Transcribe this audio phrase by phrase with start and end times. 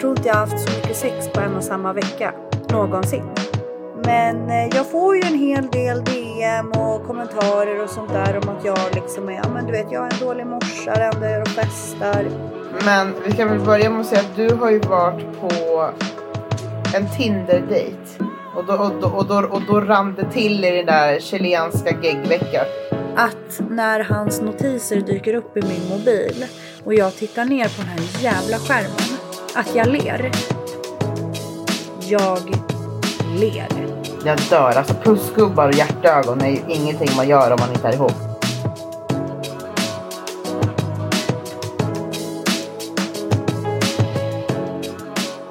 [0.00, 2.34] Jag tror inte jag haft så mycket sex på en och samma vecka.
[2.70, 3.22] Någonsin.
[4.04, 8.48] Men eh, jag får ju en hel del DM och kommentarer och sånt där om
[8.48, 11.26] att jag liksom är, ja men du vet jag är en dålig morsa, det enda
[11.26, 12.26] jag gör och festar.
[12.84, 15.88] Men vi kan väl börja med att säga att du har ju varit på
[16.94, 18.24] en Tinder-date.
[18.56, 21.90] Och då, och, då, och, då, och då rann det till i den där chilenska
[22.02, 22.64] geggveckan.
[23.16, 26.44] Att när hans notiser dyker upp i min mobil
[26.84, 29.09] och jag tittar ner på den här jävla skärmen,
[29.54, 30.30] att jag ler.
[32.00, 32.56] Jag
[33.38, 33.68] ler.
[34.24, 34.72] Jag dör.
[34.76, 38.12] Alltså pussgubbar och hjärtögon är ju ingenting man gör om man inte är ihop.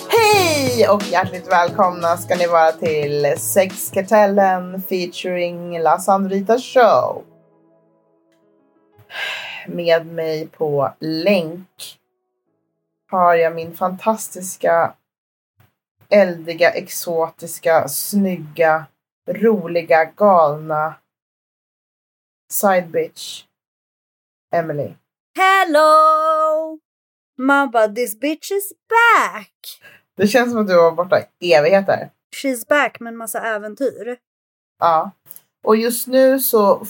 [0.10, 7.24] Hej och hjärtligt välkomna ska ni vara till Sexkartellen featuring La Sandrita Show.
[9.68, 11.99] Med mig på länk
[13.10, 14.94] har jag min fantastiska
[16.10, 18.86] eldiga, exotiska, snygga,
[19.28, 20.96] roliga, galna
[22.52, 23.44] side bitch.
[24.54, 24.94] Emily.
[25.38, 26.80] Hello!
[27.38, 29.82] Man bara, this bitch is back!
[30.18, 32.10] Det känns som att du var borta i evigheter.
[32.36, 34.18] She's back med en massa äventyr.
[34.80, 35.12] Ja.
[35.64, 36.86] Och just nu så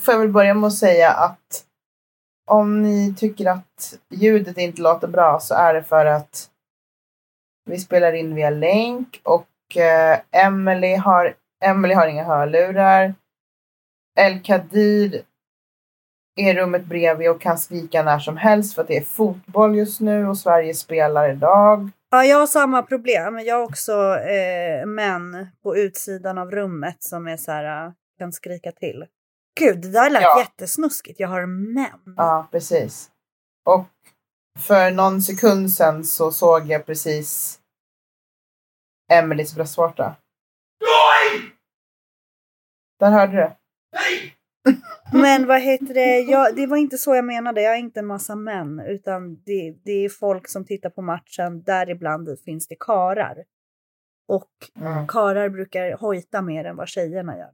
[0.00, 1.67] får jag väl börja med att säga att
[2.48, 6.50] om ni tycker att ljudet inte låter bra så är det för att
[7.66, 13.14] vi spelar in via länk och eh, Emily har, Emily har inga hörlurar.
[14.20, 15.22] El Kadir
[16.36, 19.76] är i rummet bredvid och kan skrika när som helst för att det är fotboll
[19.76, 21.90] just nu och Sverige spelar idag.
[22.10, 23.34] Ja, jag har samma problem.
[23.34, 27.92] men Jag har också eh, män på utsidan av rummet som är så här, eh,
[28.18, 29.04] kan skrika till.
[29.58, 30.40] Gud, det där lät Ja.
[30.40, 31.20] jättesnuskigt.
[31.20, 32.14] Jag har män.
[32.16, 33.10] Ja, precis.
[33.66, 33.86] Och
[34.58, 37.60] för någon sekund sedan så såg jag precis
[39.12, 40.16] Emelies bröstvårta.
[43.00, 43.56] Där hörde du det.
[45.12, 46.18] Men vad heter det?
[46.20, 47.62] Jag, det var inte så jag menade.
[47.62, 51.62] Jag är inte en massa män, utan det, det är folk som tittar på matchen.
[51.62, 53.44] Däribland finns det karar.
[54.28, 54.48] Och
[54.80, 55.06] Mm.
[55.06, 57.52] karar brukar hojta mer än vad tjejerna gör.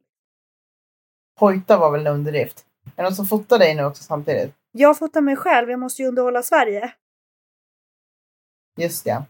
[1.41, 2.65] Hojta var väl en underdrift.
[2.87, 4.55] Är det någon som fotar dig nu också samtidigt?
[4.73, 5.71] Jag fotar mig själv.
[5.71, 6.93] Jag måste ju underhålla Sverige.
[8.77, 9.23] Just det.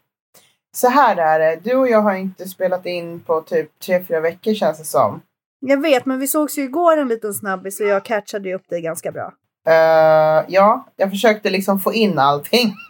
[0.75, 1.61] Så här är det.
[1.65, 5.21] Du och jag har inte spelat in på typ tre fyra veckor känns det som.
[5.61, 8.69] Jag vet, men vi sågs ju igår en liten snabbis och jag catchade ju upp
[8.69, 9.33] dig ganska bra.
[9.67, 12.75] Eh, ja, jag försökte liksom få in allting.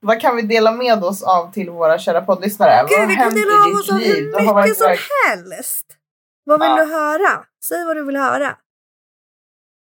[0.00, 2.86] Vad kan vi dela med oss av till våra kära poddlyssnare?
[2.88, 4.96] Gud, vi kan dela av oss av hur mycket som
[5.28, 5.86] helst.
[6.44, 6.76] Vad vill Ja.
[6.84, 7.44] du höra?
[7.64, 8.56] Säg vad du vill höra.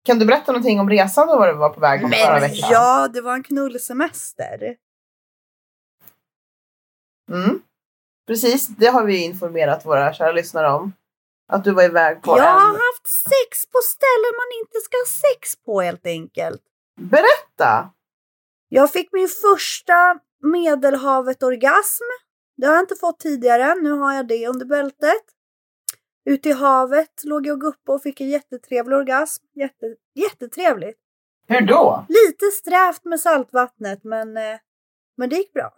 [0.06, 2.69] Kan du berätta någonting om resan då var du var på väg Men veckor sedan?
[2.72, 4.75] ja, det var en knullsemester.
[7.31, 7.59] Mm.
[8.28, 10.94] Precis, det har vi informerat våra kära lyssnare om.
[11.50, 12.75] Att du var iväg på Jag har en...
[12.75, 16.62] haft sex på ställen man inte ska ha sex på helt enkelt.
[17.00, 17.90] Berätta!
[18.69, 22.03] Jag fick min första medelhavet-orgasm.
[22.57, 23.75] Det har jag inte fått tidigare.
[23.75, 25.22] Nu har jag det under bältet.
[26.27, 29.43] Ute i havet låg jag uppe och fick en jättetrevlig orgasm.
[29.55, 30.99] Jätte, jättetrevligt.
[31.47, 32.05] Hur då?
[32.09, 34.59] Lite strävt med saltvattnet men, eh,
[35.17, 35.73] men det gick bra.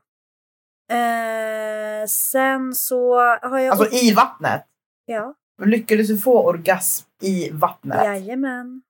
[0.98, 3.72] Eh, sen så har jag...
[3.80, 4.66] Alltså i vattnet?
[5.06, 8.06] Ja, Lyckades du få orgasm i vattnet?
[8.06, 8.82] jajamän.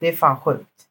[0.00, 0.88] Det är fan sjukt.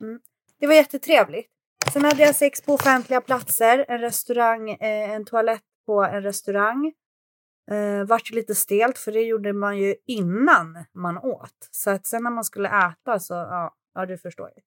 [0.59, 1.49] Det var jättetrevligt.
[1.93, 6.93] Sen hade jag sex på offentliga platser, en restaurang, eh, en toalett på en restaurang.
[7.71, 11.69] Eh, vart lite stelt för det gjorde man ju innan man åt.
[11.71, 14.61] Så att sen när man skulle äta så, ja, ja du förstår ju.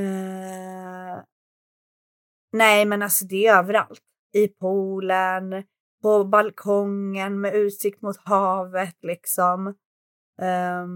[0.00, 1.22] Eh,
[2.52, 4.02] nej men alltså det är överallt.
[4.32, 5.64] I poolen,
[6.02, 9.66] på balkongen med utsikt mot havet liksom.
[10.42, 10.86] Eh,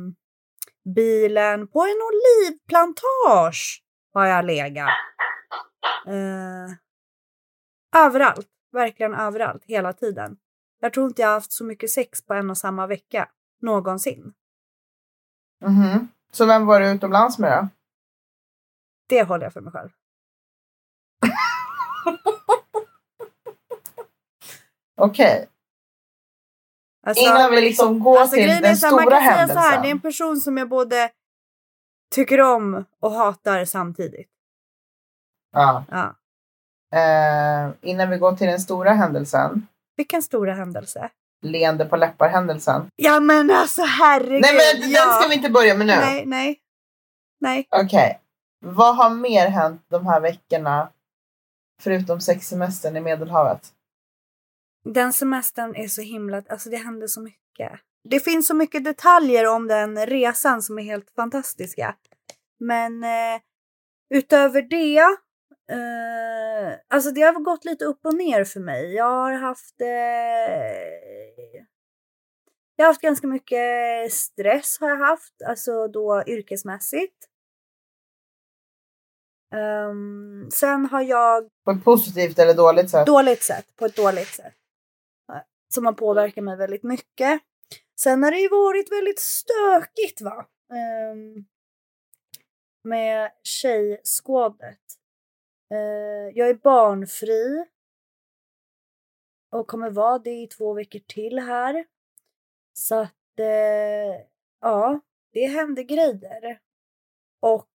[0.94, 3.82] bilen, på en olivplantage
[4.12, 4.88] har jag legat.
[6.06, 6.70] Eh,
[8.06, 10.36] överallt, verkligen överallt, hela tiden.
[10.82, 13.28] Jag tror inte jag har haft så mycket sex på en och samma vecka,
[13.60, 14.32] någonsin.
[15.64, 16.08] Mhm.
[16.32, 17.68] Så vem var du utomlands med då?
[19.08, 19.90] Det håller jag för mig själv.
[25.00, 25.48] Okej.
[27.06, 29.38] Alltså, Innan vi liksom går alltså, till den så här, man stora kan säga så
[29.38, 29.62] händelsen.
[29.62, 31.10] här, det är en person som jag både
[32.14, 34.30] tycker om och hatar samtidigt.
[35.52, 35.84] ja.
[35.90, 36.14] Ja.
[36.98, 39.66] eh, innan vi går till den stora händelsen.
[39.96, 41.10] Vilken stora händelse.
[41.42, 42.86] Leende på läppar-händelsen.
[42.96, 44.40] Ja men alltså herregud.
[44.40, 45.04] Nej men ja.
[45.04, 45.96] den ska vi inte börja med nu.
[45.96, 46.58] Nej, nej.
[47.40, 47.68] Nej.
[47.70, 48.20] Okej.
[48.64, 50.88] Vad har mer hänt de här veckorna?
[51.82, 53.72] Förutom sexsemestern i Medelhavet.
[54.84, 57.72] Den semestern är så himla, alltså det hände så mycket.
[58.08, 61.94] Det finns så mycket detaljer om den resan som är helt fantastiska.
[62.60, 63.40] Men eh,
[64.14, 65.16] utöver det,
[65.70, 68.94] eh, alltså det har gått lite upp och ner för mig.
[68.94, 71.62] Jag har haft eh,
[72.76, 77.28] jag har haft ganska mycket stress har jag haft, alltså då yrkesmässigt.
[79.54, 81.48] Um, sen har jag...
[81.64, 83.06] På ett positivt eller dåligt sätt?
[83.06, 84.54] Dåligt sätt, på ett dåligt sätt.
[85.74, 87.40] Som har påverkat mig väldigt mycket.
[88.00, 90.46] Sen har det ju varit väldigt stökigt va.
[91.12, 91.46] Um,
[92.84, 94.78] med tjejskådet.
[95.72, 97.64] Uh, jag är barnfri.
[99.52, 101.84] Och kommer vara det i två veckor till här.
[102.72, 104.20] Så att, eh,
[104.60, 105.00] ja,
[105.32, 106.58] det hände grejer.
[107.40, 107.68] Och...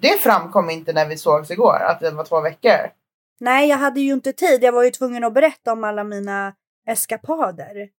[0.00, 2.92] Det framkom inte när vi sågs igår, att det var två veckor.
[3.40, 4.62] Nej, jag hade ju inte tid.
[4.62, 7.90] Jag var ju tvungen att berätta om alla mina eskapader.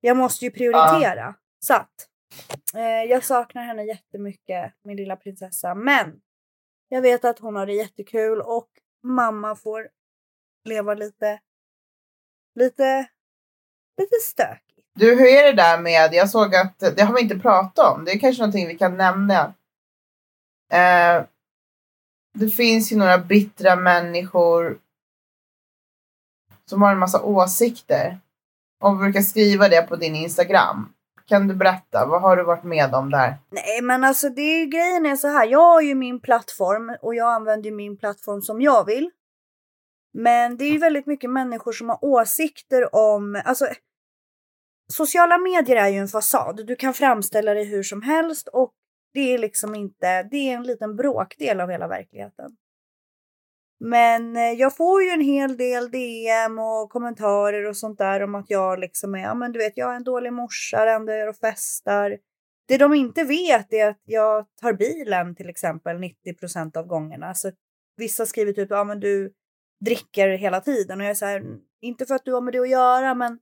[0.00, 1.20] Jag måste ju prioritera.
[1.20, 1.34] Ja.
[1.58, 2.08] Så att,
[2.74, 5.74] eh, jag saknar henne jättemycket, min lilla prinsessa.
[5.74, 6.20] Men
[6.92, 8.68] jag vet att hon har det jättekul och
[9.02, 9.88] mamma får
[10.64, 11.40] leva lite,
[12.54, 13.08] lite,
[13.98, 14.62] lite stök.
[14.94, 18.04] Du, hur är det där med, jag såg att, det har vi inte pratat om,
[18.04, 19.54] det är kanske någonting vi kan nämna.
[20.72, 21.24] Eh,
[22.34, 24.78] det finns ju några bittra människor
[26.64, 28.18] som har en massa åsikter
[28.80, 30.94] och brukar skriva det på din Instagram.
[31.32, 33.38] Kan du berätta, vad har du varit med om där?
[33.50, 37.14] Nej men alltså det är, grejen är så här, jag har ju min plattform och
[37.14, 39.10] jag använder min plattform som jag vill.
[40.12, 43.66] Men det är ju väldigt mycket människor som har åsikter om, alltså
[44.92, 46.66] sociala medier är ju en fasad.
[46.66, 48.72] Du kan framställa dig hur som helst och
[49.14, 52.56] det är liksom inte, det är en liten bråkdel av hela verkligheten.
[53.84, 58.34] Men eh, jag får ju en hel del DM och kommentarer och sånt där om
[58.34, 61.12] att jag liksom är, ja men du vet, jag är en dålig morsa, det enda
[61.12, 62.18] jag gör och festar.
[62.68, 67.34] Det de inte vet är att jag tar bilen till exempel 90% av gångerna.
[67.34, 67.50] Så
[67.96, 69.32] vissa skriver typ, ja men du
[69.84, 71.42] dricker hela tiden och jag är så här,
[71.80, 73.38] inte för att du har med det att göra men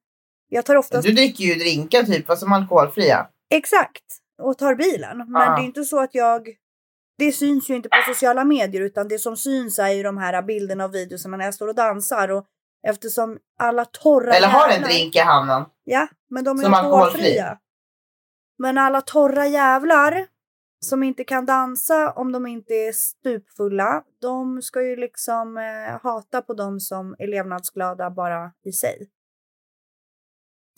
[0.48, 1.06] jag tar oftast...
[1.06, 3.26] Du dricker ju drinkar typ, fast som alkoholfria.
[3.50, 4.04] Exakt,
[4.42, 5.18] och tar bilen.
[5.18, 5.56] Men ah.
[5.56, 6.48] det är inte så att jag...
[7.20, 10.42] Det syns ju inte på sociala medier utan det som syns är ju de här
[10.42, 12.28] bilderna och videorna när jag står och dansar.
[12.28, 12.46] Och
[12.88, 15.64] eftersom alla torra Eller har en drink i handen.
[15.84, 17.58] Ja, men de är som alkoholfria.
[18.58, 20.26] Men alla torra jävlar
[20.86, 26.42] som inte kan dansa om de inte är stupfulla, de ska ju liksom eh, hata
[26.42, 29.10] på dem som är levnadsglada bara i sig.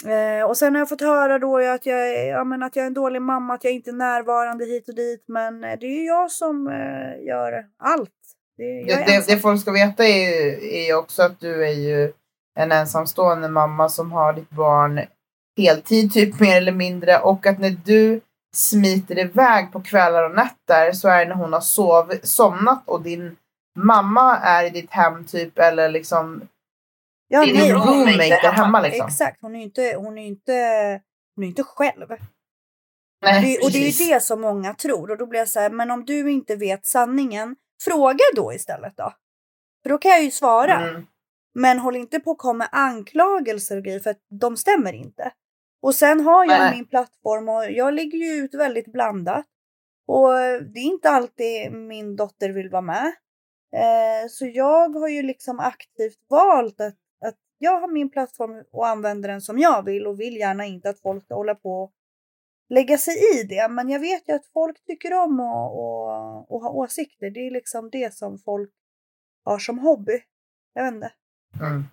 [0.07, 2.87] Eh, och sen har jag fått höra då att jag, ja, men att jag är
[2.87, 5.25] en dålig mamma, att jag inte är närvarande hit och dit.
[5.29, 8.11] Men eh, det är ju jag som eh, gör allt.
[8.57, 12.13] Det, det, det, det, folk ska veta är, är också att du är ju
[12.59, 15.01] en ensamstående mamma som har ditt barn
[15.57, 17.19] heltid, typ mer eller mindre.
[17.19, 18.21] Och att när du
[18.55, 23.03] smiter iväg på kvällar och nätter så är det när hon har sov, somnat och
[23.03, 23.37] din
[23.79, 26.43] mamma är i ditt hem typ eller liksom
[27.35, 29.07] Ja, Din nej, roommate där hemma liksom.
[29.07, 30.53] Exakt, hon är ju inte, hon är inte,
[31.35, 32.09] hon är inte själv.
[33.23, 35.11] Nej, det, och det är ju det som många tror.
[35.11, 38.97] Och då blir jag så här, men om du inte vet sanningen, fråga då istället
[38.97, 39.13] då.
[39.83, 40.89] För då kan jag ju svara.
[40.89, 41.07] Mm.
[41.55, 45.33] Men håll inte på att komma med anklagelser och grejer för att de stämmer inte.
[45.83, 46.77] Och sen har jag Nej.
[46.77, 49.47] min plattform och jag lägger ju ut väldigt blandat.
[50.07, 50.33] Och
[50.75, 53.13] det är inte alltid min dotter vill vara med.
[53.77, 57.02] Eh, så jag har ju liksom aktivt valt att
[57.63, 61.01] jag har min plattform och använder den som jag vill och vill gärna inte att
[61.01, 61.93] folk ska hålla på och
[62.69, 63.69] lägga sig i det.
[63.69, 67.31] Men jag vet ju att folk tycker om att och, och ha åsikter.
[67.31, 68.71] Det är liksom det som folk
[69.45, 70.23] har som hobby.
[70.73, 71.13] Jag vet inte.
[71.61, 71.85] Mm.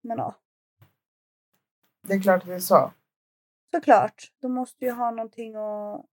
[0.00, 0.34] Men ja.
[2.06, 2.92] Det är klart att det är så.
[3.74, 4.32] Såklart.
[4.40, 6.06] De måste ju ha någonting att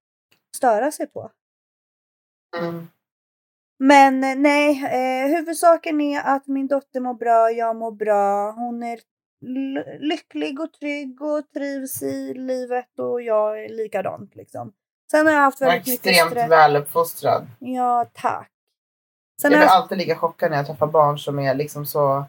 [0.56, 1.30] störa sig på.
[2.58, 2.88] Mm.
[3.78, 8.50] Men eh, nej, eh, huvudsaken är att min dotter mår bra, jag mår bra.
[8.52, 8.98] Hon är
[9.98, 14.72] lycklig och trygg och trivs i livet och jag är likadant liksom.
[15.10, 16.26] Sen har jag haft väldigt mycket stress.
[16.26, 17.46] Extremt väluppfostrad.
[17.58, 18.50] Ja, tack.
[19.42, 19.76] Sen jag blir jag...
[19.76, 22.24] alltid lika chockad när jag träffar barn som är liksom så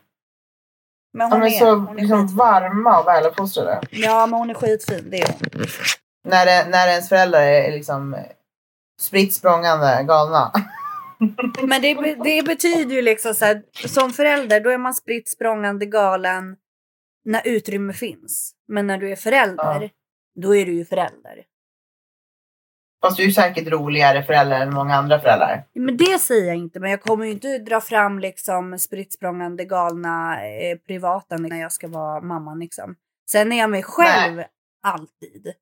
[1.14, 3.82] men hon, är, är, så hon är liksom varma och väluppfostrade.
[3.92, 5.10] Ja, men hon är skitfin.
[5.10, 5.66] Det är hon.
[6.24, 8.18] När, det, när ens föräldrar är liksom
[9.02, 10.52] spritt språngande galna.
[11.62, 15.86] Men det, det betyder ju liksom så här, som förälder då är man spritt språngande
[15.86, 16.56] galen
[17.26, 18.54] när utrymme finns.
[18.68, 19.90] Men när du är förälder, ja.
[20.42, 21.44] då är du ju förälder.
[23.02, 25.64] Fast du är säkert roligare förälder än många andra föräldrar.
[25.74, 29.66] Men det säger jag inte, men jag kommer ju inte dra fram liksom spritt språngande
[29.66, 32.96] galna eh, privata när jag ska vara mamman liksom.
[33.30, 34.48] Sen är jag mig själv Nej.
[34.84, 35.54] alltid.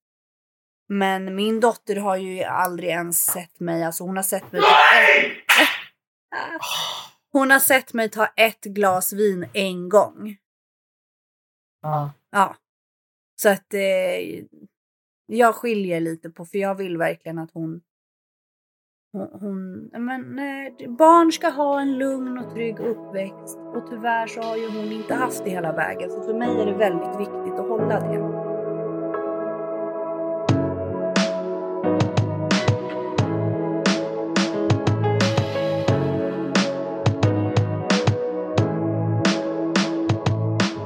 [0.90, 5.45] Men min dotter har ju aldrig ens sett mig, alltså hon har sett mig ett,
[7.32, 10.38] Hon har sett mig ta ett glas vin en gång.
[11.82, 12.12] Ja.
[12.32, 12.56] Ja.
[13.42, 14.44] Så att eh,
[15.26, 17.82] jag skiljer lite på, för jag vill verkligen att hon
[19.16, 24.42] hon, hon men, eh, barn ska ha en lugn och trygg uppväxt och tyvärr så
[24.42, 26.10] har ju hon inte haft det hela vägen.
[26.10, 28.35] Så för mig är det väldigt viktigt att hålla det.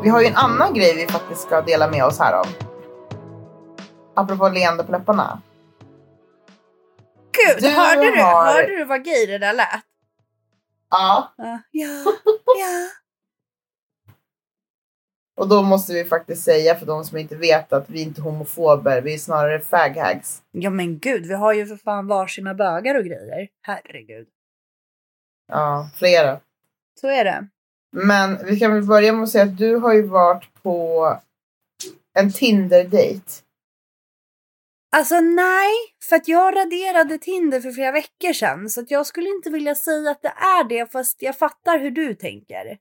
[0.03, 2.48] Vi har ju en annan grej vi faktiskt ska dela med oss här om.
[4.15, 5.41] Apropå leende på läpparna.
[7.32, 9.68] Gud, Du hörde, du, har- hörde du vad gay det där lät?
[10.89, 11.88] Ja, Ja, ja,
[12.60, 12.89] ja.
[15.38, 18.24] och då måste vi faktiskt säga för de som inte vet att vi inte är
[18.24, 20.41] homofober, vi är snarare faghags.
[20.51, 23.48] Ja men gud, vi har ju för fan varsina bögar och grejer.
[23.62, 24.27] Herregud.
[25.48, 26.39] Ja, flera.
[27.01, 27.48] Så är det.
[27.91, 31.08] Men vi kan väl börja med att säga att du har ju varit på
[32.19, 33.31] en Tinder-dejt.
[34.91, 35.74] Alltså nej,
[36.10, 38.69] för att jag raderade Tinder för flera veckor sedan.
[38.69, 41.91] Så att jag skulle inte vilja säga att det är det, fast jag fattar hur
[41.91, 42.77] du tänker.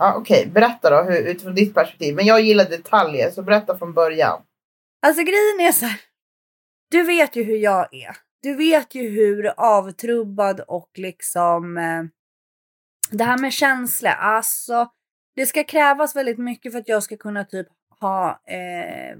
[0.00, 2.14] Ja, Okej, berätta då hur, utifrån ditt perspektiv.
[2.14, 4.42] Men jag gillar detaljer, så berätta från början.
[5.06, 6.00] Alltså grejen är så här.
[6.90, 8.16] Du vet ju hur jag är.
[8.42, 12.02] Du vet ju hur avtrubbad och liksom eh,
[13.12, 14.10] det här med känslor.
[14.10, 14.90] Alltså,
[15.36, 17.66] det ska krävas väldigt mycket för att jag ska kunna typ
[18.00, 19.16] ha eh,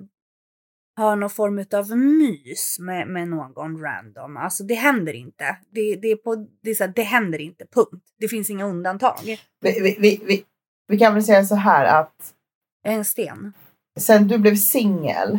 [0.97, 4.37] ha någon form av mys med, med någon random.
[4.37, 5.57] Alltså det händer inte.
[5.71, 8.07] Det, det, är på, det, är så här, det händer inte, punkt.
[8.19, 9.19] Det finns inga undantag.
[9.61, 10.45] Vi, vi, vi, vi,
[10.89, 12.35] vi kan väl säga så här att
[12.83, 13.53] Jag är en sten.
[14.01, 15.39] sen du blev singel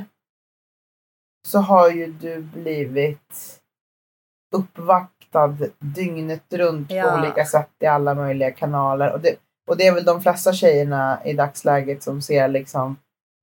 [1.48, 3.60] så har ju du blivit
[5.34, 7.04] uppvaktad dygnet runt Ja.
[7.04, 9.14] på olika sätt i alla möjliga kanaler.
[9.14, 9.36] Och det,
[9.70, 12.96] och det är väl de flesta tjejerna i dagsläget som ser liksom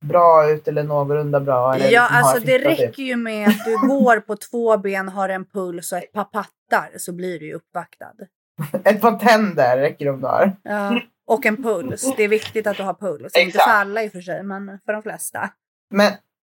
[0.04, 1.75] bra ut eller någorlunda bra.
[1.75, 5.28] Eller Ja, liksom alltså det räcker ju med att du går på två ben, har
[5.28, 8.12] en puls och ett par pattar så blir du ju uppvaktad.
[8.85, 10.56] Ett par tänder räcker de där.
[10.62, 11.00] Ja.
[11.26, 12.14] Och en puls.
[12.16, 13.23] Det är viktigt att du har puls.
[13.25, 13.64] Inte Exakt.
[13.64, 15.50] för alla i och för sig, men för de flesta.
[15.94, 16.12] Men,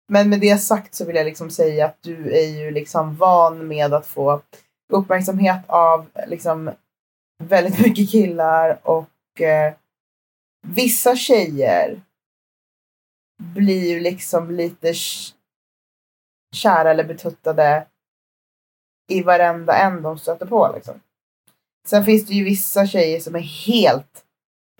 [0.09, 3.67] men med det sagt så vill jag liksom säga att du är ju liksom van
[3.67, 4.41] med att få
[4.93, 6.71] uppmärksamhet av liksom
[7.43, 9.73] väldigt mycket killar och eh,
[10.67, 12.01] vissa tjejer
[13.37, 14.93] blir ju liksom lite
[16.55, 17.87] kära eller betuttade
[19.07, 21.01] i varenda en de stöter på liksom.
[21.87, 24.25] Sen finns det ju vissa tjejer som är helt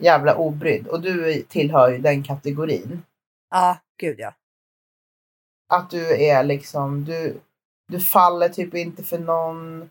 [0.02, 3.02] jävla obrydd och du tillhör ju den kategorin.
[3.50, 4.34] Ja, gud ja.
[5.68, 7.40] att du är liksom, du,
[7.88, 9.90] du faller typ inte för någon.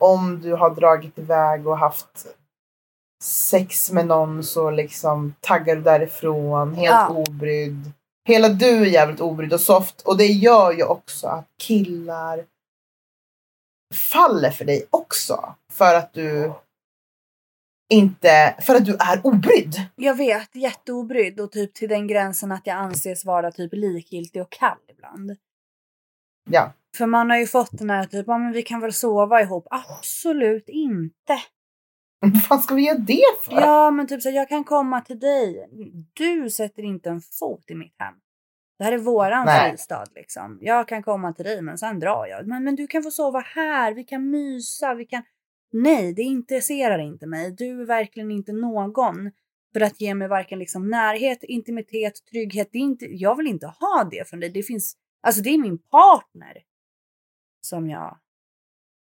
[0.00, 2.26] Om du har dragit iväg och haft
[3.24, 7.08] sex med någon så liksom taggar du därifrån, helt Ja.
[7.08, 7.92] obrydd.
[8.28, 12.44] Hela du är jävligt obrydd och soft och det gör ju också att killar
[13.94, 15.54] faller för dig också.
[15.72, 16.52] För att du
[17.92, 19.74] inte, för att du är obrydd.
[19.96, 24.50] Jag vet, jätteobrydd och typ till den gränsen att jag anses vara typ likgiltig och
[24.50, 25.36] kall ibland.
[26.50, 26.72] Ja.
[26.96, 29.66] För man har ju fått den här typ, ja men vi kan väl sova ihop.
[29.70, 31.38] Absolut inte.
[32.20, 33.52] Vad fan ska vi göra det för?
[33.52, 35.68] Ja, men typ så här, jag kan komma till dig.
[36.12, 38.14] Du sätter inte en fot i mitt hem.
[38.78, 39.70] Det här är våran Nej.
[39.70, 40.58] fristad liksom.
[40.60, 42.46] Jag kan komma till dig men sen drar jag.
[42.46, 45.22] Men, men du kan få sova här, vi kan mysa, vi kan...
[45.72, 47.50] Nej, det intresserar inte mig.
[47.50, 49.30] Du är verkligen inte någon
[49.72, 52.68] för att ge mig varken liksom närhet, intimitet, trygghet.
[52.72, 54.50] Det är inte, jag vill inte ha det från dig.
[54.50, 56.56] Det finns, alltså det är min partner
[57.70, 58.18] som jag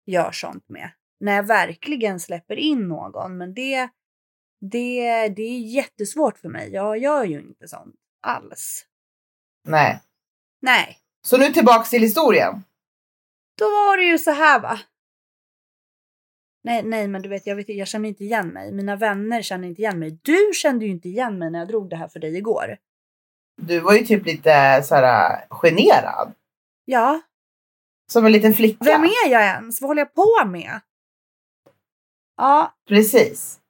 [0.06, 0.90] gör sånt med.
[1.20, 3.36] När jag verkligen släpper in någon.
[3.36, 3.88] Men det,
[4.60, 6.72] det, det är jättesvårt för mig.
[6.72, 8.86] Jag gör ju inte sånt alls.
[9.68, 10.00] Nej.
[10.62, 12.64] Nej, Så nu tillbaks till historien.
[13.58, 14.80] då var det ju så här va.
[16.64, 18.72] Nej, nej, men du vet, jag, vet, jag känner inte igen mig.
[18.72, 20.18] Mina vänner känner inte igen mig.
[20.22, 22.76] Du kände ju inte igen mig när jag drog det här för dig igår.
[23.62, 26.32] Du var ju typ lite så här generad.
[26.84, 27.20] Ja,
[28.06, 28.84] Som en liten flicka.
[28.84, 29.80] vem är jag ens?
[29.80, 30.80] Vad håller jag på med?
[32.36, 33.60] Ja, Precis.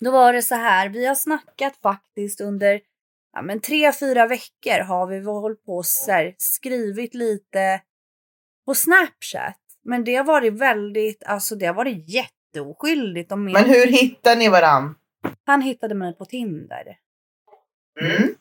[0.00, 2.80] Då var det så här, vi har snackat faktiskt under
[3.32, 7.82] ja, men tre, fyra veckor har vi hållit på och här, skrivit lite
[8.66, 9.60] på Snapchat.
[9.84, 13.32] Men det har varit väldigt, alltså det har varit jätteoskyldigt.
[13.32, 13.38] Och.
[13.38, 14.94] Men hur hittar ni varann?
[15.44, 16.98] Han hittade mig på Tinder.
[18.00, 18.34] Mm.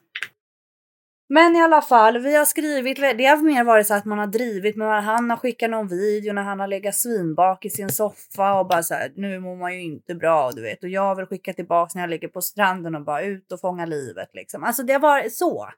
[1.29, 4.27] Men i alla fall, vi har skrivit, det har mer varit så att man har
[4.27, 8.59] drivit med Han har skickat någon video när han har legat svinbak i sin soffa
[8.59, 10.83] och bara så här, nu mår man ju inte bra du vet.
[10.83, 13.85] Och jag vill skicka tillbaka när jag ligger på stranden och bara ut och fånga
[13.85, 14.63] livet liksom.
[14.63, 15.69] Alltså det har varit så.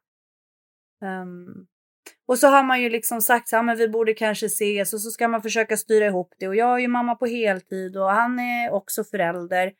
[1.01, 1.67] Um,
[2.27, 5.01] och så har man ju liksom sagt så här, men vi borde kanske ses och
[5.01, 6.47] så ska man försöka styra ihop det.
[6.47, 9.71] Och jag är ju mamma på heltid och han är också förälder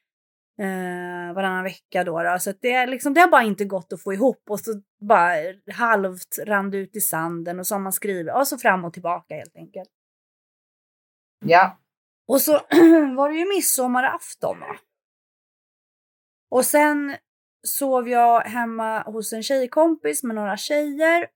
[0.60, 2.24] eh, varannan vecka då.
[2.24, 2.38] då.
[2.40, 5.34] Så det, är liksom, det har bara inte gått att få ihop och så bara
[5.74, 9.36] halvt rann ut i sanden och så har man skrivit och så fram och tillbaka
[9.36, 9.90] helt enkelt.
[11.46, 11.78] Ja.
[12.28, 12.52] Och så
[13.18, 14.78] var det ju midsommarafton va.
[16.50, 17.18] Och sen
[17.68, 21.28] sov jag hemma hos en tjejkompis med några tjejer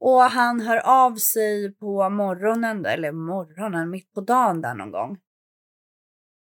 [0.00, 5.18] och han hör av sig på morgonen, eller morgonen, mitt på dagen där någon gång.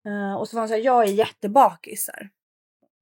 [0.09, 2.31] Uh, och så var han så här, jag är jättebakis här.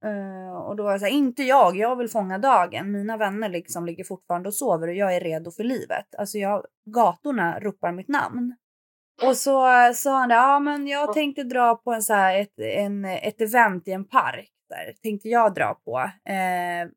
[0.04, 2.92] Uh, och då var jag så här, inte jag, jag vill fånga dagen.
[2.92, 6.14] Mina vänner liksom ligger fortfarande och sover och jag är redo för livet.
[6.18, 8.56] Alltså jag, gatorna ropar mitt namn.
[9.22, 13.04] Och så sa han, ja men jag tänkte dra på en så här, ett, en,
[13.04, 14.50] ett event i en park.
[14.68, 15.98] Där, tänkte jag dra på.
[15.98, 16.90] Uh,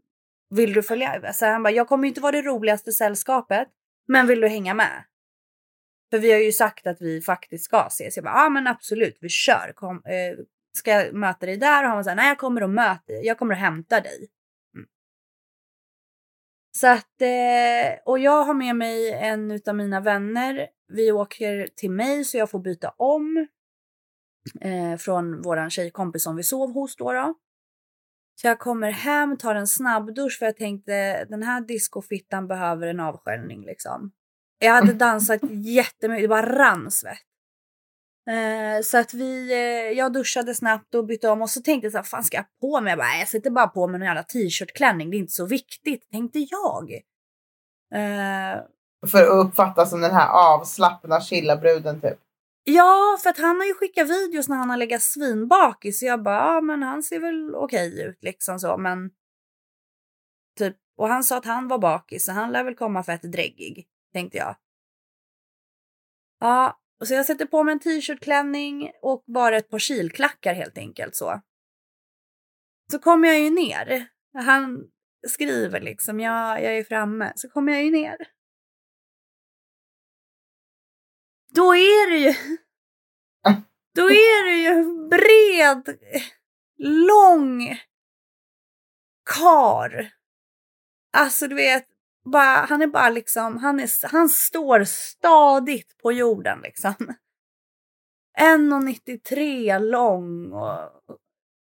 [0.50, 1.34] vill du följa?
[1.34, 3.68] Så han bara, jag kommer inte vara det roligaste sällskapet,
[4.08, 5.04] men vill du hänga med?
[6.10, 8.16] För vi har ju sagt att vi faktiskt ska ses.
[8.18, 9.72] Jag bara, ja ah, men absolut, vi kör.
[9.76, 10.46] Kom, eh,
[10.78, 11.84] ska jag möta dig där?
[11.84, 13.26] Och han var såhär, nej jag kommer och möter dig.
[13.26, 14.30] Jag kommer och hämtar dig.
[14.76, 14.88] Mm.
[16.78, 20.68] Så att, eh, och jag har med mig en av mina vänner.
[20.88, 23.48] Vi åker till mig så jag får byta om.
[24.62, 27.14] Eh, från våran tjejkompis som vi sov hos då.
[27.14, 27.36] då.
[28.42, 33.00] Så jag kommer hem, tar en snabbdusch för jag tänkte den här discofittan behöver en
[33.00, 34.12] avsköljning liksom.
[34.65, 37.17] Jag hade dansat jättemycket, det bara rann svett.
[38.30, 41.91] Eh, så att vi, eh, jag duschade snabbt och bytte om och så tänkte jag
[41.91, 42.91] så här, fan ska jag på mig?
[42.91, 46.10] Jag bara, jag sätter bara på mig en jävla t-shirtklänning, det är inte så viktigt,
[46.12, 46.93] tänkte jag.
[47.93, 48.62] Eh,
[49.08, 52.19] för att uppfattas som den här avslappna chilla bruden typ?
[52.63, 56.23] Ja, för att han har ju skickat videos när han har legat svinbakis så jag
[56.23, 59.10] bara, ja men han ser väl okej ut liksom så, men
[60.58, 63.88] typ, och han sa att han var bakis så han lär väl komma fett dräggig
[64.15, 64.56] tänkte jag.
[66.39, 70.78] Ja, och så jag sätter på mig en t-shirtklänning och bara ett par kilklackar helt
[70.78, 71.41] enkelt så.
[72.91, 74.08] Så kommer jag ju ner.
[74.34, 74.88] Han
[75.28, 77.34] skriver liksom, ja, jag är framme.
[77.36, 78.17] Så kommer jag ju ner.
[81.49, 82.34] Då är det ju...
[83.95, 85.99] Då är det ju bred,
[86.78, 87.78] lång
[89.25, 90.12] kar.
[91.17, 91.94] Alltså du vet,
[92.26, 96.94] bara, han är bara liksom, han, är, han står stadigt på jorden liksom.
[98.40, 100.92] 1,93 lång och,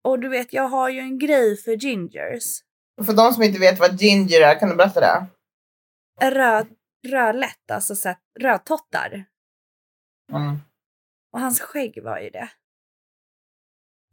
[0.05, 2.63] och du vet, jag har ju en grej för gingers.
[3.07, 5.27] För de som inte vet vad ginger är, kan du berätta det?
[6.31, 6.67] Röd,
[7.09, 9.25] rödlätt, alltså så rödtottar.
[10.33, 10.59] Mm.
[11.33, 12.49] Och hans skägg var ju det.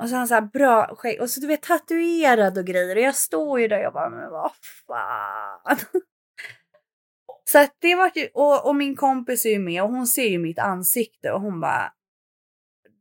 [0.03, 3.01] Och så han så här bra skägg och så du vet tatuerad och grejer och
[3.01, 4.51] jag står ju där och jag bara men vad
[4.87, 5.77] fan.
[7.51, 10.27] Så att det var ju, och, och min kompis är ju med och hon ser
[10.27, 11.91] ju mitt ansikte och hon bara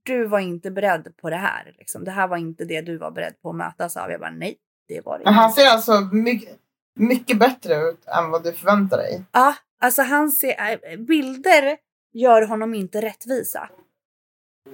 [0.02, 1.74] du var inte beredd på det här.
[1.78, 2.04] Liksom.
[2.04, 4.10] Det här var inte det du var beredd på att mötas av.
[4.10, 4.56] Jag bara nej,
[4.88, 5.32] det var det inte.
[5.32, 6.58] Han ser alltså mycket,
[6.94, 9.22] mycket bättre ut än vad du förväntar dig.
[9.32, 11.76] Ja, alltså han ser, äh, bilder
[12.12, 13.68] gör honom inte rättvisa.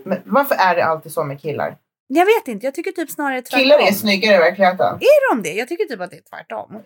[0.05, 1.77] Men varför är det alltid så med killar?
[2.07, 3.61] Jag vet inte, jag tycker typ snarare tvärtom.
[3.61, 4.95] Killar är snyggare i verkligheten.
[4.95, 5.55] Är de det?
[5.55, 6.83] Jag tycker typ att det är tvärtom.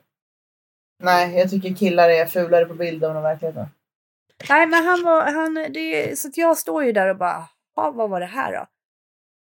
[1.05, 3.67] Nej, jag tycker killar är fulare på bilder än verkligheten.
[4.49, 8.11] Nej, men han var, han, det, så att jag står ju där och bara, vad
[8.11, 8.67] var det här då?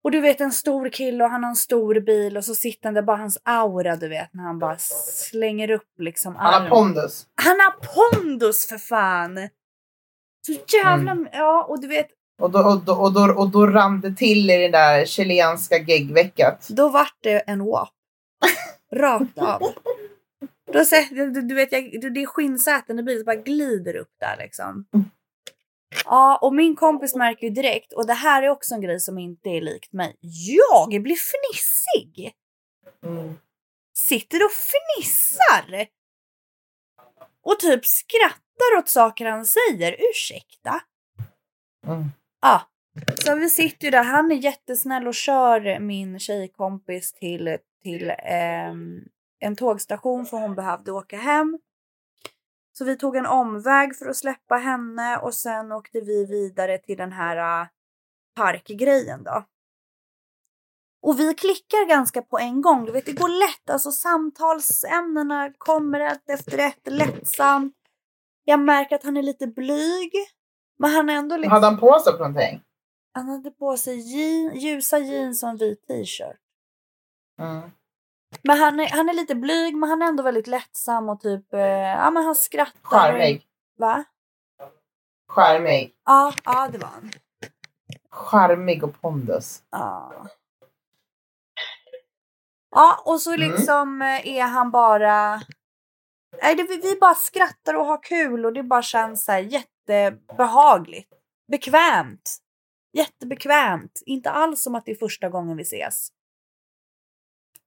[0.04, 2.84] Och du vet en stor kille och han har en stor bil och så sitter
[2.84, 6.36] han där bara hans aura du vet när han bara slänger upp liksom.
[6.36, 7.26] Han har pondus.
[7.34, 9.48] Han har pondus för fan!
[10.46, 11.28] Så jävla, mm.
[11.32, 12.08] ja och du vet.
[12.42, 15.78] Och då, och, då, och, då, och då rann det till i det där chilenska
[15.78, 16.68] geggveckat.
[16.68, 17.88] Då vart det en WAP.
[18.92, 19.62] Rakt av.
[20.72, 24.86] Då, du, du vet, jag, det är skinnsäten i bilen bara glider upp där liksom.
[26.04, 29.18] Ja, och min kompis märker ju direkt, och det här är också en grej som
[29.18, 30.16] inte är likt mig.
[30.20, 32.32] Jag blir fnissig!
[33.06, 33.34] Mm.
[33.94, 35.86] Sitter och fnissar!
[37.42, 39.96] Och typ skrattar åt saker han säger.
[40.10, 40.80] Ursäkta?
[41.86, 42.04] Mm.
[42.40, 42.62] Ja,
[43.14, 44.04] så vi sitter ju där.
[44.04, 48.74] Han är jättesnäll och kör min tjejkompis till, till eh,
[49.40, 51.58] en tågstation för hon behövde åka hem.
[52.72, 56.96] Så vi tog en omväg för att släppa henne och sen åkte vi vidare till
[56.96, 57.68] den här uh,
[58.36, 59.44] parkgrejen då.
[61.02, 62.84] Och vi klickar ganska på en gång.
[62.84, 63.70] Du vet, det går lätt.
[63.70, 67.76] Alltså samtalsämnena kommer ett efter ett lättsamt.
[68.44, 70.12] Jag märker att han är lite blyg.
[70.78, 71.52] Men han är ändå liksom...
[71.52, 72.62] Hade han på sig någonting?
[73.12, 76.40] Han hade på sig je ljusa jeans och en vit t-shirt.
[77.38, 77.70] Mm.
[78.42, 81.52] Men han är, han är lite blyg men han är ändå väldigt lättsam och typ,
[81.54, 82.80] eh, ja men han skrattar.
[82.82, 83.42] Charmig.
[83.78, 84.04] Va?
[85.28, 85.94] Charmig.
[86.04, 87.10] Ja, ja det var han.
[88.10, 89.62] Charmig och pondus.
[89.70, 90.26] Ja.
[92.70, 93.50] Ja, och så Mm.
[93.50, 95.40] liksom eh, är han bara...
[96.42, 99.38] Nej, det, vi vi bara skrattar och har kul och det bara känns så här
[99.38, 101.12] jättebehagligt.
[101.52, 102.36] Bekvämt.
[102.92, 104.02] Jättebekvämt.
[104.06, 106.08] Inte alls som att det är första gången vi ses.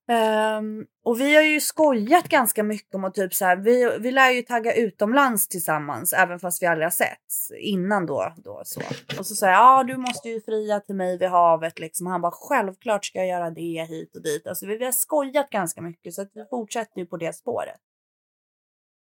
[0.07, 4.11] Um, och vi har ju skojat ganska mycket om att typ så här, vi, vi
[4.11, 8.33] lär ju tagga utomlands tillsammans även fast vi aldrig har setts innan då.
[8.37, 8.81] då så.
[9.19, 12.07] Och så säger jag, ja du måste ju fria till mig vid havet liksom.
[12.07, 14.47] Och han bara, självklart ska jag göra det hit och dit.
[14.47, 17.79] Alltså vi, vi har skojat ganska mycket så att vi fortsätter ju på det spåret.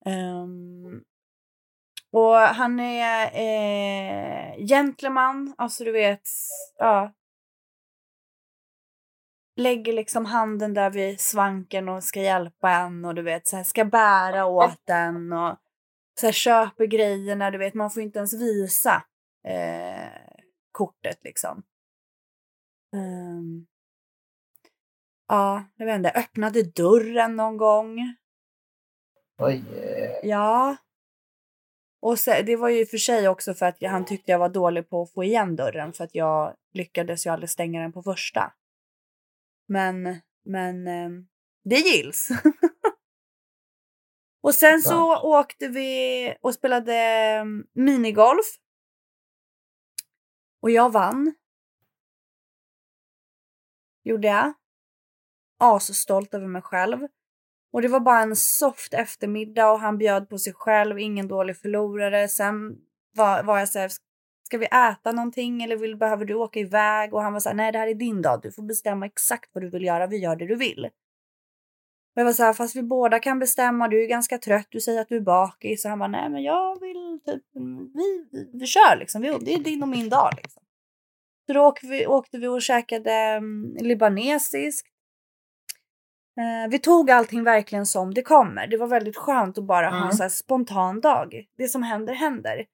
[0.05, 1.03] Um,
[2.11, 6.29] och han är eh, gentleman, alltså du vet,
[6.77, 7.11] ja.
[9.59, 13.63] Lägger liksom handen där vid svanken och ska hjälpa en och du vet så här,
[13.63, 15.57] ska bära åt den och
[16.19, 19.03] så här, köper grejerna, du vet man får inte ens visa
[19.47, 20.09] eh,
[20.71, 21.63] kortet liksom.
[22.93, 23.65] Ehm,
[25.27, 28.15] ja, jag vet inte, öppnade dörren någon gång.
[29.37, 29.63] Oj.
[30.23, 30.77] Ja.
[32.01, 34.89] Och så, det var ju för sig också för att han tyckte jag var dålig
[34.89, 38.53] på att få igen dörren för att jag lyckades ju aldrig stänga den på första.
[39.69, 41.09] Men, men eh,
[41.63, 42.29] det gills.
[44.41, 48.45] och sen så åkte vi och spelade eh, minigolf.
[50.61, 51.35] Och jag vann.
[54.03, 54.53] Gjorde jag.
[55.59, 57.07] Asstolt över mig själv.
[57.71, 61.57] Och det var bara en soft eftermiddag och han bjöd på sig själv, ingen dålig
[61.57, 62.27] förlorare.
[62.27, 62.77] Sen
[63.15, 63.91] var, var jag så här,
[64.49, 67.13] ska vi äta någonting eller vill, behöver du åka iväg?
[67.13, 69.49] Och han var så här, nej det här är din dag, du får bestämma exakt
[69.53, 70.85] vad du vill göra, vi gör det du vill.
[72.15, 74.79] Och jag var så här, fast vi båda kan bestämma, du är ganska trött, du
[74.81, 75.81] säger att du är bakis.
[75.81, 77.43] Så han var nej men jag vill typ,
[77.93, 80.63] vi, vi, vi kör liksom, vi, det är din och min dag liksom.
[81.47, 84.87] Så då åkte vi, åkte vi och käkade um, libanesiskt.
[86.39, 88.67] Eh, vi tog allting verkligen som det kommer.
[88.67, 90.11] Det var väldigt skönt att bara ha en Mm.
[90.13, 91.45] så spontan dag.
[91.57, 92.65] Det som händer händer.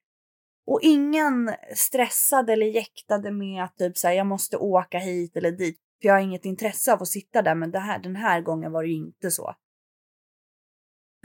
[0.67, 5.51] Och ingen stressade eller jäktade med att typ så här, jag måste åka hit eller
[5.51, 5.79] dit.
[6.01, 7.55] För jag har inget intresse av att sitta där.
[7.55, 9.55] Men det här, den här gången var det ju inte så.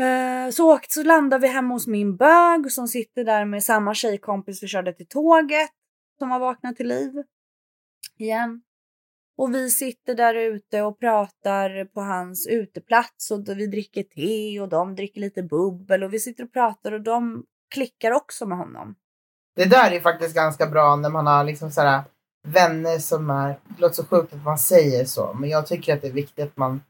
[0.00, 3.94] Eh, så, åkt, så landade vi hemma hos min bög som sitter där med samma
[3.94, 5.70] tjejkompis vi körde till tåget.
[6.18, 7.12] Som har vaknat till liv.
[8.18, 8.62] Igen.
[9.36, 14.68] Och vi sitter där ute och pratar på hans uteplats och vi dricker te och
[14.68, 18.94] de dricker lite bubbel och vi sitter och pratar och de klickar också med honom.
[19.60, 22.02] Det där är faktiskt ganska bra när man har liksom sådär
[22.48, 26.00] vänner som är, det låter så sjukt att man säger så, men jag tycker att
[26.00, 26.82] det är viktigt att man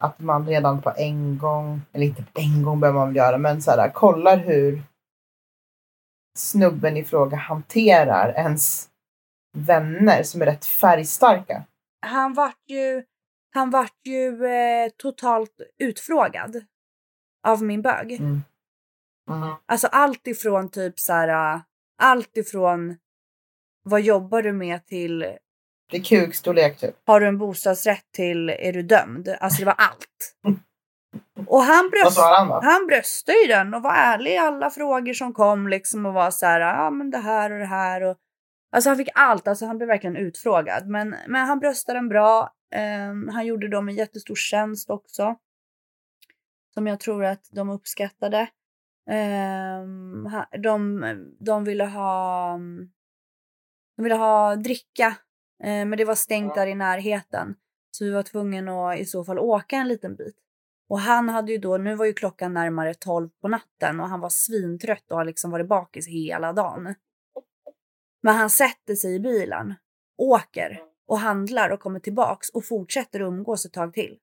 [0.00, 3.38] att man redan på en gång, eller inte på en gång behöver man väl göra,
[3.38, 4.82] men sådär kollar hur
[6.38, 8.88] snubben i fråga hanterar ens
[9.56, 11.64] vänner som är rätt färgstarka.
[12.06, 13.04] Han vart ju,
[13.54, 16.64] han vart ju eh, totalt utfrågad
[17.46, 18.12] av min bög.
[18.12, 18.42] Mm.
[19.30, 19.54] Mm.
[19.66, 21.62] Alltså allt ifrån typ så här,
[21.98, 22.96] allt ifrån
[23.82, 25.18] vad jobbar du med till
[25.90, 26.94] Det är kukstorlek typ.
[27.06, 29.28] har du en bostadsrätt till är du dömd?
[29.40, 30.34] Alltså det var allt.
[31.46, 35.32] Och han bröst, han han bröstade ju den och var ärlig i alla frågor som
[35.32, 38.16] kom liksom och var så här, ja men det här och det här och
[38.72, 40.88] alltså han fick allt, alltså han blev verkligen utfrågad.
[40.88, 42.52] Men, men han bröstade den bra.
[42.74, 45.36] Ehm, han gjorde dem en jättestor tjänst också.
[46.74, 48.48] Som jag tror att de uppskattade.
[49.08, 50.30] Ehm,
[50.62, 51.02] de,
[51.40, 52.58] de ville ha
[53.96, 55.06] de ville ha dricka,
[55.62, 57.54] eh, men det var stängt där i närheten.
[57.90, 60.36] Så vi var tvungna att i så fall åka en liten bit.
[60.88, 64.20] Och han hade ju då, nu var ju klockan närmare 12 på natten och han
[64.20, 66.94] var svintrött och har liksom varit bakis hela dagen.
[68.22, 69.74] Men han sätter sig i bilen,
[70.18, 74.18] åker och handlar och kommer tillbaks och fortsätter umgås ett tag till.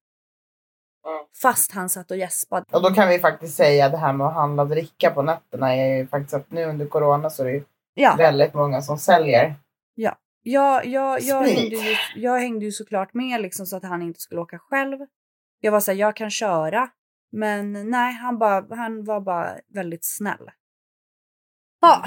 [1.41, 2.65] Fast han satt och gäspade.
[2.71, 5.75] Och då kan vi faktiskt säga det här med att handla och dricka på nätterna
[5.75, 7.63] är ju faktiskt att nu under corona så är det ju
[7.93, 9.55] Ja, väldigt många som säljer.
[9.95, 11.57] jag, jag, jag, Sprit.
[11.57, 14.99] hängde ju, jag hängde ju såklart med liksom så att han inte skulle åka själv.
[15.59, 16.89] Jag var så här, jag kan köra.
[17.31, 20.51] Men nej, han, bara, han var bara väldigt snäll.
[21.81, 22.05] Ja,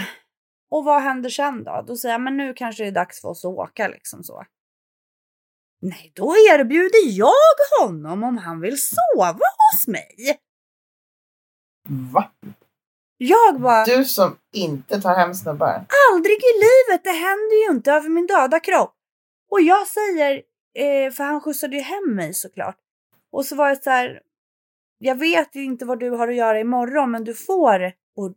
[0.70, 1.84] och vad händer sen då?
[1.86, 4.44] Då säger jag, men nu kanske det är dags för oss att åka liksom så.
[5.80, 7.32] Nej, då erbjuder jag
[7.80, 9.32] honom om han vill sova
[9.72, 10.40] hos mig.
[12.12, 12.30] Va?
[13.16, 15.86] Jag bara, Du som inte tar hem snubbar.
[16.12, 18.94] aldrig i livet, det händer ju inte över min döda kropp.
[19.50, 20.42] Och jag säger,
[20.74, 22.76] eh, för han skjutsade ju hem mig såklart.
[23.32, 24.22] Och så var jag så här,
[24.98, 28.34] jag vet ju inte vad du har att göra imorgon, men du får, och,